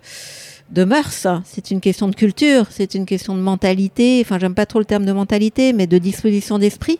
de 0.71 0.84
mœurs, 0.84 1.28
c'est 1.43 1.69
une 1.69 1.82
question 1.82 2.08
de 2.08 2.15
culture, 2.15 2.65
c'est 2.71 2.95
une 2.95 3.06
question 3.06 3.36
de 3.36 3.41
mentalité. 3.41 4.21
Enfin, 4.25 4.39
j'aime 4.39 4.56
pas 4.56 4.65
trop 4.65 4.80
le 4.80 4.86
terme 4.86 5.06
de 5.06 5.12
mentalité, 5.12 5.73
mais 5.73 5.86
de 5.88 5.97
disposition 5.97 6.58
d'esprit, 6.58 6.99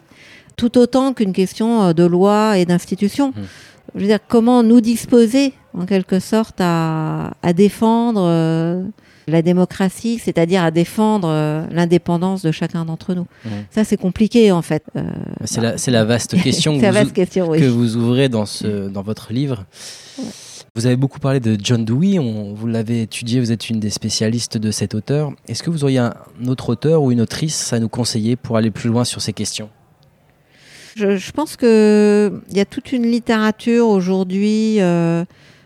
tout 0.58 0.78
autant 0.78 1.14
qu'une 1.14 1.34
question 1.34 1.94
de 1.94 2.04
loi 2.04 2.60
et 2.60 2.66
d'institution. 2.66 3.30
Mmh. 3.30 3.42
Je 3.96 4.00
veux 4.02 4.08
dire, 4.08 4.20
comment 4.28 4.62
nous 4.62 4.82
disposer, 4.82 5.54
en 5.74 5.86
quelque 5.86 6.20
sorte, 6.20 6.58
à, 6.60 7.32
à 7.42 7.54
défendre 7.54 8.84
la 9.28 9.42
démocratie, 9.42 10.20
c'est-à-dire 10.24 10.64
à 10.64 10.72
défendre 10.72 11.28
euh, 11.30 11.66
l'indépendance 11.72 12.42
de 12.42 12.52
chacun 12.52 12.86
d'entre 12.86 13.14
nous. 13.14 13.26
Ça, 13.72 13.84
c'est 13.84 13.98
compliqué, 13.98 14.52
en 14.52 14.62
fait. 14.62 14.84
Euh, 14.96 15.04
C'est 15.46 15.62
la, 15.62 15.78
c'est 15.78 15.92
la 15.92 16.06
vaste 16.06 16.42
question 16.42 16.74
c'est 16.76 16.80
que, 16.80 16.84
la 16.84 16.92
vous, 16.92 16.98
vaste 16.98 17.14
question, 17.14 17.50
oui. 17.50 17.60
que 17.60 17.66
vous 17.66 17.96
ouvrez 17.98 18.30
dans, 18.30 18.46
ce, 18.46 18.88
dans 18.90 19.02
votre 19.02 19.34
livre. 19.34 19.66
Vous 20.76 20.86
avez 20.86 20.98
beaucoup 20.98 21.20
parlé 21.20 21.40
de 21.40 21.58
John 21.62 21.86
Dewey, 21.86 22.20
on, 22.20 22.54
vous 22.54 22.68
l'avez 22.68 23.04
étudié, 23.04 23.40
vous 23.40 23.52
êtes 23.52 23.70
une 23.70 23.80
des 23.80 23.90
spécialistes 23.90 24.58
de 24.58 24.72
cet 24.72 24.94
auteur. 24.94 25.32
Est-ce 25.48 25.64
que 25.64 25.70
vous 25.70 25.84
auriez 25.86 26.00
un 26.00 26.14
autre 26.48 26.70
auteur 26.70 27.02
ou 27.02 27.12
une 27.12 27.22
autrice 27.22 27.72
à 27.72 27.80
nous 27.80 27.88
conseiller 27.88 28.36
pour 28.36 28.58
aller 28.58 28.72
plus 28.72 28.90
loin 28.90 29.06
sur 29.06 29.22
ces 29.22 29.32
questions? 29.32 29.70
Je, 30.98 31.18
je 31.18 31.32
pense 31.32 31.56
que 31.56 32.42
il 32.50 32.58
y 32.58 32.60
a 32.60 32.66
toute 32.66 32.92
une 32.92 33.10
littérature 33.10 33.88
aujourd'hui 33.88 34.82
euh, 34.82 35.24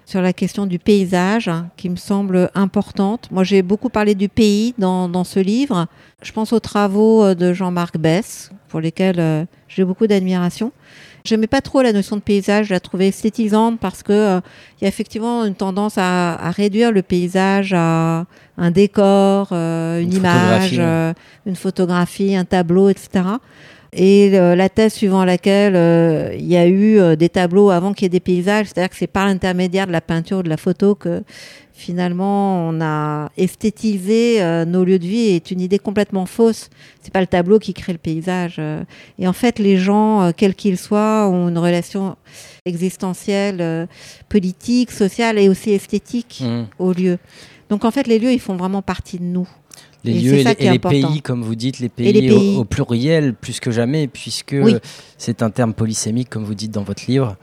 sur 0.09 0.21
la 0.23 0.33
question 0.33 0.65
du 0.65 0.79
paysage 0.79 1.47
hein, 1.49 1.69
qui 1.77 1.87
me 1.87 1.95
semble 1.95 2.49
importante. 2.55 3.29
Moi, 3.29 3.43
j'ai 3.43 3.61
beaucoup 3.61 3.89
parlé 3.89 4.15
du 4.15 4.27
pays 4.27 4.73
dans, 4.79 5.07
dans 5.07 5.23
ce 5.23 5.39
livre. 5.39 5.85
Je 6.23 6.31
pense 6.31 6.51
aux 6.51 6.59
travaux 6.59 7.23
euh, 7.23 7.35
de 7.35 7.53
Jean-Marc 7.53 7.99
Bess, 7.99 8.49
pour 8.69 8.79
lesquels 8.79 9.19
euh, 9.19 9.45
j'ai 9.67 9.85
beaucoup 9.85 10.07
d'admiration. 10.07 10.71
J'aimais 11.25 11.45
pas 11.45 11.61
trop 11.61 11.83
la 11.83 11.93
notion 11.93 12.15
de 12.15 12.21
paysage, 12.21 12.67
je 12.67 12.73
la 12.73 12.79
trouvais 12.79 13.09
esthétisante 13.09 13.79
parce 13.79 14.01
que 14.01 14.11
euh, 14.11 14.41
il 14.79 14.83
y 14.83 14.85
a 14.85 14.87
effectivement 14.87 15.45
une 15.45 15.53
tendance 15.53 15.99
à, 15.99 16.33
à 16.33 16.49
réduire 16.49 16.91
le 16.91 17.03
paysage 17.03 17.73
à 17.75 18.25
un 18.57 18.71
décor, 18.71 19.49
euh, 19.51 19.99
une, 19.99 20.07
Une 20.07 20.17
image, 20.17 20.77
euh, 20.79 21.13
une 21.45 21.55
photographie, 21.55 22.35
un 22.35 22.45
tableau, 22.45 22.89
etc. 22.89 23.25
Et 23.91 24.31
euh, 24.37 24.55
la 24.55 24.69
thèse 24.69 24.93
suivant 24.93 25.25
laquelle 25.25 25.75
euh, 25.75 26.35
il 26.37 26.45
y 26.45 26.57
a 26.57 26.67
eu 26.67 26.99
euh, 26.99 27.15
des 27.15 27.29
tableaux 27.29 27.71
avant 27.71 27.93
qu'il 27.93 28.05
y 28.05 28.07
ait 28.07 28.09
des 28.09 28.19
paysages, 28.19 28.67
c'est-à-dire 28.67 28.89
que 28.89 28.95
c'est 28.95 29.07
par 29.07 29.25
l'intermédiaire 29.25 29.87
de 29.87 29.91
la 29.91 30.01
peinture 30.01 30.39
ou 30.39 30.43
de 30.43 30.49
la 30.49 30.57
photo 30.57 30.93
que 30.93 31.23
finalement 31.73 32.67
on 32.69 32.81
a 32.81 33.31
esthétisé 33.37 34.43
euh, 34.43 34.65
nos 34.65 34.83
lieux 34.83 34.99
de 34.99 35.07
vie 35.07 35.29
est 35.29 35.49
une 35.49 35.59
idée 35.61 35.79
complètement 35.79 36.27
fausse. 36.27 36.69
C'est 37.01 37.11
pas 37.11 37.21
le 37.21 37.27
tableau 37.27 37.57
qui 37.57 37.73
crée 37.73 37.93
le 37.93 37.97
paysage. 37.99 38.57
euh. 38.59 38.83
Et 39.17 39.27
en 39.27 39.33
fait, 39.33 39.57
les 39.57 39.77
gens, 39.77 40.31
quels 40.37 40.53
qu'ils 40.55 40.77
soient, 40.77 41.27
ont 41.27 41.49
une 41.49 41.57
relation 41.57 42.15
existentielle, 42.65 43.57
euh, 43.61 43.85
politique, 44.29 44.91
sociale 44.91 45.39
et 45.39 45.49
aussi 45.49 45.71
esthétique 45.71 46.43
Mmh. 46.45 46.63
aux 46.77 46.93
lieux. 46.93 47.17
Donc 47.69 47.85
en 47.85 47.91
fait, 47.91 48.07
les 48.07 48.19
lieux, 48.19 48.31
ils 48.33 48.39
font 48.39 48.55
vraiment 48.55 48.81
partie 48.81 49.17
de 49.17 49.23
nous. 49.23 49.47
Les 50.05 50.11
Et 50.11 50.19
lieux 50.21 50.33
et, 50.35 50.43
les, 50.43 50.75
et 50.75 50.79
pays, 50.79 51.21
comme 51.21 51.43
vous 51.43 51.55
dites, 51.55 51.79
les 51.79 51.89
pays, 51.89 52.13
les 52.13 52.29
pays. 52.29 52.55
Au, 52.55 52.61
au 52.61 52.63
pluriel 52.63 53.33
plus 53.33 53.59
que 53.59 53.69
jamais, 53.69 54.07
puisque 54.07 54.55
Oui. 54.59 54.75
c'est 55.17 55.43
un 55.43 55.49
terme 55.49 55.73
polysémique, 55.73 56.29
comme 56.29 56.45
vous 56.45 56.53
dites 56.55 56.71
dans 56.71 56.83
votre 56.83 57.03
livre. 57.07 57.35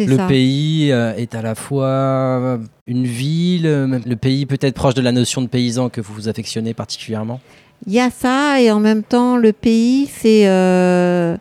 Le 0.00 0.16
ça. 0.16 0.26
pays 0.26 0.90
euh, 0.90 1.14
est 1.14 1.36
à 1.36 1.42
la 1.42 1.54
fois 1.54 2.58
une 2.88 3.04
ville, 3.06 3.62
le 3.64 4.16
pays 4.16 4.44
peut-être 4.44 4.74
proche 4.74 4.94
de 4.94 5.02
la 5.02 5.12
notion 5.12 5.40
de 5.40 5.46
paysan 5.46 5.88
que 5.88 6.00
vous 6.00 6.12
vous 6.14 6.28
affectionnez 6.28 6.74
particulièrement. 6.74 7.40
Il 7.86 7.92
y 7.92 8.00
a 8.00 8.10
ça 8.10 8.60
et 8.60 8.72
en 8.72 8.80
même 8.80 9.04
temps 9.04 9.36
le 9.36 9.52
pays 9.52 10.08
c'est 10.12 10.48
euh, 10.48 11.36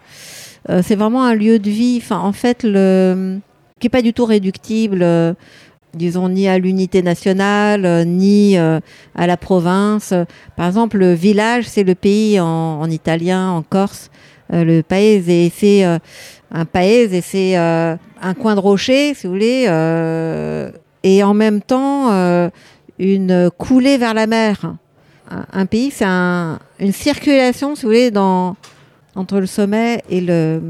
euh, 0.69 0.81
c'est 0.83 0.95
vraiment 0.95 1.23
un 1.23 1.33
lieu 1.33 1.57
de 1.57 1.69
vie. 1.71 1.97
Enfin 1.99 2.19
en 2.19 2.31
fait 2.31 2.61
le 2.63 3.39
qui 3.79 3.87
est 3.87 3.89
pas 3.89 4.03
du 4.03 4.13
tout 4.13 4.25
réductible. 4.25 5.03
Disons 5.93 6.29
ni 6.29 6.47
à 6.47 6.57
l'unité 6.57 7.01
nationale 7.01 7.85
euh, 7.85 8.03
ni 8.03 8.57
euh, 8.57 8.79
à 9.15 9.27
la 9.27 9.37
province. 9.37 10.13
Par 10.55 10.67
exemple 10.67 10.97
le 10.97 11.13
village 11.13 11.65
c'est 11.65 11.83
le 11.83 11.95
pays 11.95 12.39
en, 12.39 12.47
en 12.81 12.89
italien 12.89 13.49
en 13.51 13.61
corse 13.61 14.09
euh, 14.53 14.63
le 14.63 14.83
paese 14.83 15.29
et 15.29 15.51
c'est 15.55 15.85
euh, 15.85 15.99
un 16.51 16.65
paese 16.65 17.13
et 17.13 17.21
c'est 17.21 17.57
euh, 17.57 17.95
un 18.21 18.33
coin 18.33 18.55
de 18.55 18.59
rocher 18.59 19.13
si 19.13 19.27
vous 19.27 19.33
voulez 19.33 19.65
euh, 19.67 20.71
et 21.03 21.23
en 21.23 21.33
même 21.33 21.61
temps 21.61 22.09
une 22.99 23.49
coulée 23.57 23.97
vers 23.97 24.13
la 24.13 24.27
mer 24.27 24.75
un, 25.31 25.45
un 25.53 25.65
pays, 25.65 25.89
c'est 25.89 26.05
un- 26.05 26.59
une 26.79 26.91
circulation, 26.91 27.75
si 27.75 27.83
vous 27.83 27.87
voulez, 27.87 28.11
dans, 28.11 28.55
entre 29.15 29.39
le 29.39 29.45
sommet 29.45 30.03
et 30.09 30.19
le, 30.21 30.61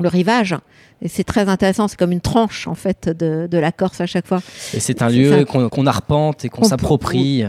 le 0.00 0.08
rivage. 0.08 0.56
Et 1.02 1.08
c'est 1.08 1.24
très 1.24 1.48
intéressant, 1.48 1.88
c'est 1.88 1.98
comme 1.98 2.12
une 2.12 2.20
tranche, 2.20 2.66
en 2.68 2.74
fait, 2.74 3.08
de, 3.08 3.46
de 3.50 3.58
la 3.58 3.72
Corse 3.72 4.00
à 4.02 4.06
chaque 4.06 4.26
fois. 4.26 4.42
Et 4.74 4.80
c'est 4.80 5.00
un 5.00 5.08
lieu 5.08 5.44
qu'on 5.46 5.86
arpente 5.86 6.44
et 6.44 6.48
qu'on 6.50 6.64
s'approprie. 6.64 7.44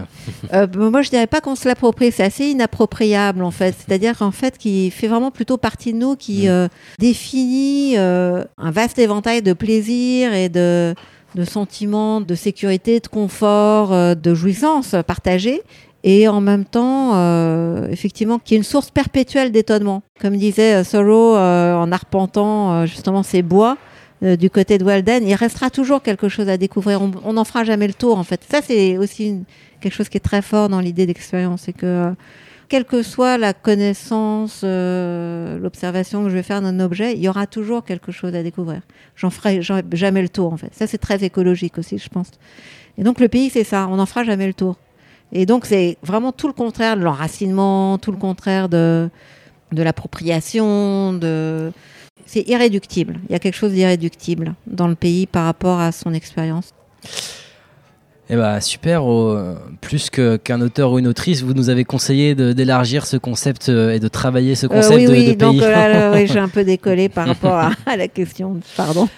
Euh, 0.54 0.68
moi, 0.76 1.02
je 1.02 1.10
dirais 1.10 1.28
pas 1.28 1.42
qu'on 1.42 1.56
se 1.56 1.68
l'approprie, 1.68 2.12
c'est 2.12 2.24
assez 2.24 2.46
inappropriable, 2.46 3.44
en 3.44 3.52
fait. 3.52 3.76
C'est-à-dire 3.78 4.18
qu'en 4.18 4.32
fait, 4.32 4.58
qui 4.58 4.90
fait 4.90 5.08
vraiment 5.08 5.32
plutôt 5.32 5.58
partie 5.58 5.92
de 5.94 5.98
nous, 5.98 6.16
qui 6.16 6.46
Mm. 6.46 6.50
euh, 6.50 6.68
définit 7.00 7.98
euh, 7.98 8.44
un 8.58 8.72
vaste 8.72 8.98
éventail 9.00 9.42
de 9.42 9.54
plaisirs 9.54 10.34
et 10.34 10.48
de, 10.50 10.96
de 11.36 11.44
sentiments 11.44 12.22
de 12.22 12.36
sécurité, 12.36 13.00
de 13.00 13.08
confort, 13.08 14.16
de 14.16 14.34
jouissance 14.34 14.96
partagée. 15.06 15.62
Et 16.04 16.28
en 16.28 16.42
même 16.42 16.66
temps, 16.66 17.12
euh, 17.16 17.88
effectivement, 17.90 18.40
qui 18.40 18.56
est 18.56 18.58
une 18.58 18.64
source 18.64 18.90
perpétuelle 18.90 19.52
d'étonnement. 19.52 20.02
Comme 20.20 20.36
disait 20.36 20.76
euh, 20.76 20.84
Thoreau 20.84 21.36
euh, 21.36 21.76
en 21.76 21.92
arpentant 21.92 22.74
euh, 22.74 22.86
justement 22.88 23.22
ces 23.24 23.44
bois 23.44 23.78
euh, 24.24 24.36
du 24.36 24.50
côté 24.50 24.78
de 24.80 24.84
Walden, 24.84 25.28
il 25.28 25.36
restera 25.36 25.70
toujours 25.70 26.02
quelque 26.02 26.28
chose 26.30 26.50
à 26.50 26.58
découvrir. 26.58 27.02
On- 27.24 27.34
n'en 27.34 27.44
fera 27.44 27.64
jamais 27.64 27.88
le 27.88 27.94
tour, 27.94 28.18
en 28.18 28.24
fait. 28.24 28.42
Ça, 28.50 28.62
c'est 28.64 28.98
aussi 28.98 29.28
une- 29.30 29.44
quelque 29.80 29.94
chose 29.94 30.10
qui 30.10 30.18
est 30.18 30.22
très 30.22 30.42
fort 30.42 30.70
dans 30.70 30.80
l'idée 30.80 31.06
d'expérience. 31.06 31.62
C'est 31.66 31.74
que, 31.74 31.86
euh, 31.86 32.12
quelle 32.70 32.86
que 32.86 33.04
soit 33.04 33.38
la 33.38 33.54
connaissance, 33.54 34.62
euh, 34.64 35.60
l'observation 35.60 36.24
que 36.24 36.30
je 36.30 36.36
vais 36.36 36.44
faire 36.44 36.62
d'un 36.62 36.80
objet, 36.80 37.14
il 37.14 37.20
y 37.22 37.30
aura 37.30 37.46
toujours 37.48 37.84
quelque 37.84 38.12
chose 38.12 38.34
à 38.36 38.42
découvrir. 38.44 38.82
J'en 39.16 39.30
ferai 39.30 39.62
ja- 39.62 39.82
jamais 39.92 40.22
le 40.22 40.30
tour, 40.30 40.52
en 40.54 40.58
fait. 40.58 40.70
Ça, 40.74 40.88
c'est 40.88 40.98
très 41.00 41.24
écologique 41.24 41.78
aussi, 41.78 41.98
je 42.00 42.10
pense. 42.10 42.30
Et 42.98 43.04
donc, 43.04 43.20
le 43.20 43.28
pays, 43.28 43.50
c'est 43.52 43.64
ça. 43.64 43.88
On 43.90 43.98
n'en 43.98 44.06
fera 44.06 44.24
jamais 44.24 44.48
le 44.48 44.54
tour. 44.54 44.78
Et 45.34 45.46
donc, 45.46 45.66
c'est 45.66 45.98
vraiment 46.04 46.32
tout 46.32 46.48
le 46.48 46.54
contraire 46.54 46.98
de 46.98 47.02
l'enracinement, 47.02 47.98
tout 47.98 48.12
le 48.12 48.18
contraire 48.18 48.68
de, 48.70 49.10
de 49.72 49.84
l'appropriation, 49.84 51.14
de... 51.14 51.72
C'est 52.26 52.48
irréductible. 52.48 53.20
Il 53.30 53.34
y 53.34 53.36
a 53.36 53.40
quelque 53.40 53.56
chose 53.56 53.72
d'irréductible 53.74 54.54
dans 54.68 54.88
le 54.88 54.96
pays 54.96 55.26
par 55.26 55.46
rapport 55.46 55.80
à 55.80 55.92
son 55.92 56.14
expérience. 56.14 56.72
Eh 58.30 58.36
ben 58.38 58.62
super, 58.62 59.04
au- 59.06 59.38
plus 59.82 60.10
qu'un 60.10 60.62
auteur 60.62 60.94
ou 60.94 61.00
une 61.00 61.08
autrice, 61.08 61.42
vous 61.42 61.54
nous 61.54 61.70
avez 61.70 61.84
conseillé 61.84 62.34
d'élargir 62.36 63.06
ce 63.06 63.18
concept 63.18 63.68
euh, 63.68 63.92
et 63.92 64.00
de 64.00 64.08
travailler 64.08 64.56
ce 64.56 64.68
Euh, 64.68 64.70
concept 64.70 64.96
oui, 64.96 65.06
de, 65.06 65.12
oui, 65.12 65.28
de 65.28 65.34
donc 65.34 65.52
pays. 65.58 65.64
euh, 65.66 66.14
oui, 66.14 66.28
j'ai 66.32 66.40
un 66.40 66.48
peu 66.48 66.64
décollé 66.64 67.10
par 67.10 67.28
rapport 67.28 67.56
à, 67.56 67.72
à 67.86 67.98
la 67.98 68.08
question. 68.08 68.60
Pardon. 68.78 69.10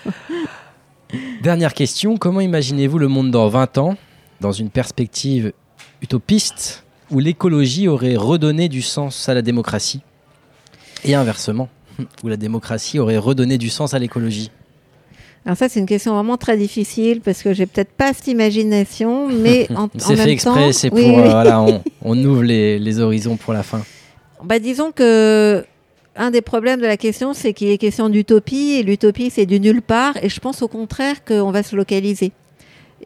Dernière 1.43 1.73
question, 1.75 2.17
comment 2.17 2.41
imaginez-vous 2.41 2.97
le 2.97 3.07
monde 3.07 3.29
dans 3.29 3.47
20 3.49 3.77
ans, 3.77 3.95
dans 4.41 4.51
une 4.51 4.71
perspective 4.71 5.53
utopiste, 6.03 6.83
où 7.09 7.19
l'écologie 7.19 7.87
aurait 7.87 8.15
redonné 8.15 8.69
du 8.69 8.81
sens 8.81 9.29
à 9.29 9.33
la 9.33 9.41
démocratie 9.41 10.01
Et 11.05 11.15
inversement, 11.15 11.69
où 12.23 12.27
la 12.27 12.37
démocratie 12.37 12.99
aurait 12.99 13.17
redonné 13.17 13.57
du 13.57 13.69
sens 13.69 13.93
à 13.93 13.99
l'écologie 13.99 14.51
Alors 15.45 15.57
ça, 15.57 15.69
c'est 15.69 15.79
une 15.79 15.85
question 15.85 16.13
vraiment 16.13 16.37
très 16.37 16.57
difficile 16.57 17.21
parce 17.21 17.41
que 17.41 17.53
j'ai 17.53 17.65
peut-être 17.65 17.91
pas 17.91 18.13
cette 18.13 18.27
imagination, 18.27 19.29
mais 19.29 19.67
en, 19.71 19.83
en 19.85 19.89
C'est 19.97 20.15
même 20.15 20.25
fait 20.25 20.31
exprès, 20.31 20.65
temps, 20.67 20.71
c'est 20.73 20.89
pour... 20.89 20.99
oui, 20.99 21.05
euh, 21.05 21.23
oui. 21.23 21.29
voilà, 21.29 21.61
on, 21.61 21.81
on 22.01 22.23
ouvre 22.23 22.43
les, 22.43 22.77
les 22.79 22.99
horizons 22.99 23.37
pour 23.37 23.53
la 23.53 23.63
fin. 23.63 23.81
Bah, 24.43 24.59
disons 24.59 24.91
que 24.91 25.65
un 26.15 26.31
des 26.31 26.41
problèmes 26.41 26.79
de 26.79 26.85
la 26.85 26.97
question, 26.97 27.33
c'est 27.33 27.53
qu'il 27.53 27.69
est 27.69 27.77
question 27.77 28.09
d'utopie 28.09 28.73
et 28.73 28.83
l'utopie, 28.83 29.29
c'est 29.29 29.45
du 29.45 29.59
nulle 29.59 29.81
part. 29.81 30.15
Et 30.21 30.29
je 30.29 30.39
pense 30.39 30.61
au 30.61 30.67
contraire 30.67 31.23
qu'on 31.25 31.51
va 31.51 31.63
se 31.63 31.75
localiser. 31.75 32.33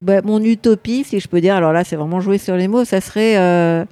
Bah, 0.01 0.21
mon 0.23 0.43
utopie, 0.43 1.03
si 1.03 1.19
je 1.19 1.27
peux 1.27 1.41
dire, 1.41 1.55
alors 1.55 1.73
là, 1.73 1.83
c'est 1.83 1.95
vraiment 1.95 2.19
jouer 2.19 2.37
sur 2.37 2.55
les 2.55 2.67
mots, 2.67 2.85
ça 2.85 3.01
serait, 3.01 3.37
euh, 3.37 3.83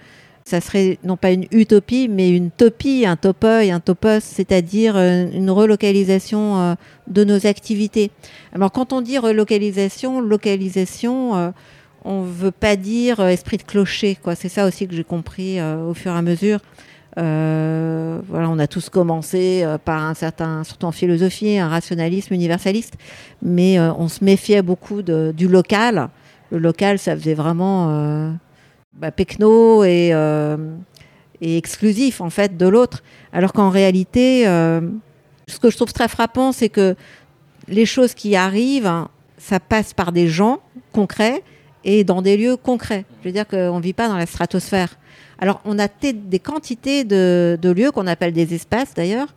ça 0.46 0.62
serait 0.62 1.00
non 1.04 1.18
pas 1.18 1.32
une 1.32 1.46
utopie, 1.52 2.08
mais 2.08 2.30
une 2.30 2.52
topie, 2.52 3.06
un 3.08 3.16
topoi, 3.16 3.72
un 3.72 3.80
topos, 3.80 4.20
c'est-à-dire 4.20 4.96
euh, 4.98 5.26
une 5.34 5.50
relocalisation 5.50 6.60
euh, 6.60 6.76
de 7.08 7.24
nos 7.24 7.48
activités. 7.48 8.12
Alors, 8.54 8.72
quand 8.72 8.94
on 8.94 9.02
dit 9.02 9.18
relocalisation, 9.18 10.22
localisation, 10.22 11.54
on 12.04 12.22
ne 12.22 12.28
veut 12.28 12.52
pas 12.52 12.76
dire 12.76 13.20
esprit 13.22 13.58
de 13.58 13.64
clocher, 13.64 14.16
quoi. 14.22 14.36
C'est 14.36 14.50
ça 14.50 14.68
aussi 14.68 14.88
que 14.88 14.96
j'ai 14.96 15.04
compris 15.04 15.60
au 15.62 15.96
fur 15.96 16.12
et 16.12 16.18
à 16.18 16.22
mesure. 16.22 16.60
Euh, 17.18 18.20
voilà, 18.28 18.50
on 18.50 18.60
a 18.60 18.68
tous 18.68 18.90
commencé 18.90 19.62
euh, 19.64 19.78
par 19.78 20.04
un 20.04 20.14
certain, 20.14 20.64
surtout 20.64 20.86
en 20.86 20.92
philosophie, 20.92 21.58
un 21.58 21.70
rationalisme 21.70 22.34
universaliste, 22.34 22.96
mais 23.42 23.80
euh, 23.80 23.94
on 23.94 24.08
se 24.10 24.24
méfiait 24.24 24.62
beaucoup 24.62 25.02
du 25.02 25.48
local. 25.48 26.10
Le 26.52 26.60
local, 26.60 27.00
ça 27.00 27.16
faisait 27.16 27.34
vraiment 27.34 27.90
euh, 27.90 28.32
bah, 28.94 29.12
pecno 29.12 29.84
et, 29.84 30.14
exclusif 31.42 32.22
en 32.22 32.30
fait 32.30 32.58
de 32.58 32.68
l'autre, 32.68 33.04
alors 33.32 33.54
qu'en 33.54 33.70
réalité, 33.70 34.46
ce 34.46 35.60
que 35.62 35.70
je 35.70 35.76
trouve 35.76 35.94
très 35.94 36.08
frappant, 36.08 36.52
c'est 36.52 36.70
que 36.70 36.96
les 37.68 37.86
choses 37.86 38.14
qui 38.14 38.36
arrivent, 38.36 39.06
ça 39.38 39.60
passe 39.60 39.94
par 39.94 40.12
des 40.12 40.28
gens 40.28 40.60
concrets 40.92 41.44
et 41.84 42.04
dans 42.04 42.22
des 42.22 42.36
lieux 42.36 42.58
concrets. 42.58 43.06
Je 43.22 43.28
veux 43.28 43.34
dire 43.34 43.48
qu'on 43.48 43.78
ne 43.78 43.84
vit 43.84 43.94
pas 43.94 44.08
dans 44.08 44.18
la 44.18 44.26
stratosphère. 44.26 44.98
Alors, 45.40 45.62
on 45.66 45.78
a 45.80 45.88
des 45.88 46.40
quantités 46.40 47.04
de, 47.04 47.58
lieux 47.64 47.92
qu'on 47.92 48.08
appelle 48.08 48.34
des 48.34 48.54
espaces 48.54 48.94
d'ailleurs, 48.94 49.34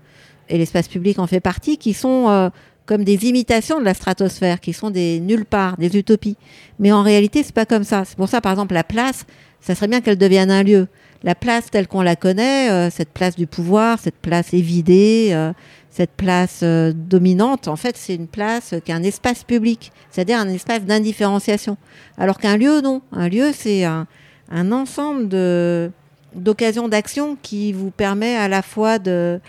et 0.48 0.58
l'espace 0.58 0.88
public 0.88 1.18
en 1.18 1.26
fait 1.26 1.40
partie, 1.40 1.76
qui 1.76 1.92
sont 1.92 2.28
euh, 2.28 2.48
comme 2.86 3.04
des 3.04 3.26
imitations 3.26 3.80
de 3.80 3.84
la 3.84 3.94
stratosphère, 3.94 4.60
qui 4.60 4.72
sont 4.72 4.90
des 4.90 5.20
nulle 5.20 5.44
part, 5.44 5.76
des 5.76 5.96
utopies. 5.96 6.36
Mais 6.78 6.92
en 6.92 7.02
réalité, 7.02 7.42
c'est 7.42 7.54
pas 7.54 7.66
comme 7.66 7.84
ça. 7.84 8.04
C'est 8.04 8.16
pour 8.16 8.28
ça, 8.28 8.40
par 8.40 8.52
exemple, 8.52 8.74
la 8.74 8.84
place, 8.84 9.26
ça 9.60 9.74
serait 9.74 9.88
bien 9.88 10.00
qu'elle 10.00 10.18
devienne 10.18 10.50
un 10.50 10.62
lieu. 10.62 10.88
La 11.24 11.34
place 11.34 11.68
telle 11.70 11.88
qu'on 11.88 12.02
la 12.02 12.14
connaît, 12.14 12.70
euh, 12.70 12.90
cette 12.90 13.10
place 13.10 13.34
du 13.34 13.48
pouvoir, 13.48 13.98
cette 13.98 14.16
place 14.16 14.54
évidée, 14.54 15.30
euh, 15.32 15.52
cette 15.90 16.12
place 16.12 16.62
dominante, 16.62 17.66
en 17.66 17.74
fait, 17.74 17.96
c'est 17.96 18.14
une 18.14 18.28
place 18.28 18.74
qui 18.84 18.92
est 18.92 18.94
un 18.94 19.02
espace 19.02 19.42
public, 19.42 19.90
c'est-à-dire 20.10 20.38
un 20.38 20.48
espace 20.48 20.84
d'indifférenciation. 20.84 21.76
Alors 22.16 22.38
qu'un 22.38 22.56
lieu, 22.56 22.80
non. 22.82 23.02
Un 23.10 23.28
lieu, 23.28 23.50
c'est 23.52 23.82
un, 23.82 24.06
un 24.50 24.72
ensemble 24.72 25.28
de 25.28 25.90
d'occasions 26.34 26.88
d'action 26.88 27.36
qui 27.42 27.72
vous 27.72 27.90
permet 27.90 28.36
à 28.36 28.48
la 28.48 28.62
fois 28.62 28.98
de, 28.98 29.40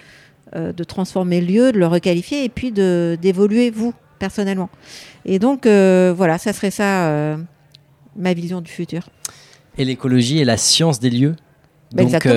euh, 0.56 0.72
de 0.72 0.84
transformer 0.84 1.42
le 1.42 1.48
lieu, 1.48 1.72
de 1.72 1.78
le 1.78 1.88
requalifier 1.88 2.46
et 2.46 2.50
puis 2.50 2.72
de 2.72 3.18
d'évoluer 3.22 3.70
vous 3.70 3.94
personnellement. 4.18 4.70
Et 5.26 5.40
donc 5.40 5.66
euh, 5.66 6.14
voilà, 6.16 6.38
ça 6.38 6.54
serait 6.54 6.72
ça 6.72 7.08
euh, 7.08 7.38
ma 8.16 8.34
vision 8.34 8.62
du 8.62 8.72
futur. 8.72 9.10
Et 9.78 9.86
l'écologie 9.86 10.40
est 10.42 10.46
la 10.46 10.58
science 10.58 11.00
des 11.00 11.10
lieux. 11.10 11.36
Bah, 11.94 12.04
Donc, 12.04 12.28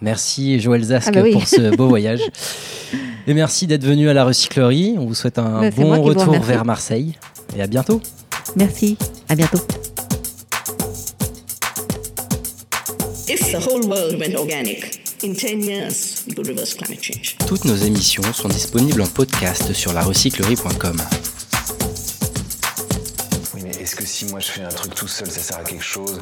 merci 0.00 0.60
Joël 0.60 0.82
Zasque 0.82 1.08
Ah 1.08 1.12
bah 1.12 1.20
oui. 1.22 1.32
pour 1.32 1.46
ce 1.46 1.74
beau 1.74 1.88
voyage. 1.88 2.20
Et 3.26 3.34
merci 3.34 3.66
d'être 3.66 3.84
venu 3.84 4.08
à 4.08 4.14
la 4.14 4.24
recyclerie. 4.24 4.96
On 4.98 5.06
vous 5.06 5.14
souhaite 5.14 5.38
un 5.38 5.60
Bah, 5.60 5.70
bon 5.70 6.00
retour 6.02 6.38
vers 6.40 6.64
Marseille. 6.64 7.16
Et 7.56 7.62
à 7.62 7.66
bientôt. 7.66 8.00
Merci, 8.56 8.96
à 9.28 9.34
bientôt. 9.34 9.58
If 13.30 13.52
the 13.52 13.60
whole 13.60 13.86
world 13.86 14.18
went 14.18 14.34
organic, 14.36 15.02
in 15.22 15.34
10 15.34 15.62
years, 15.62 16.24
we 16.26 16.32
could 16.32 16.48
reverse 16.48 16.72
climate 16.72 17.02
change. 17.02 17.36
Toutes 17.46 17.66
nos 17.66 17.76
émissions 17.76 18.22
sont 18.32 18.48
disponibles 18.48 19.02
en 19.02 19.06
podcast 19.06 19.74
sur 19.74 19.92
larecyclerie.com. 19.92 20.96
Oui, 23.54 23.60
mais 23.64 23.82
est-ce 23.82 23.96
que 23.96 24.06
si 24.06 24.24
moi 24.26 24.40
je 24.40 24.46
fais 24.46 24.62
un 24.62 24.68
truc 24.68 24.94
tout 24.94 25.08
seul, 25.08 25.30
ça 25.30 25.40
sert 25.40 25.58
à 25.58 25.64
quelque 25.64 25.84
chose? 25.84 26.18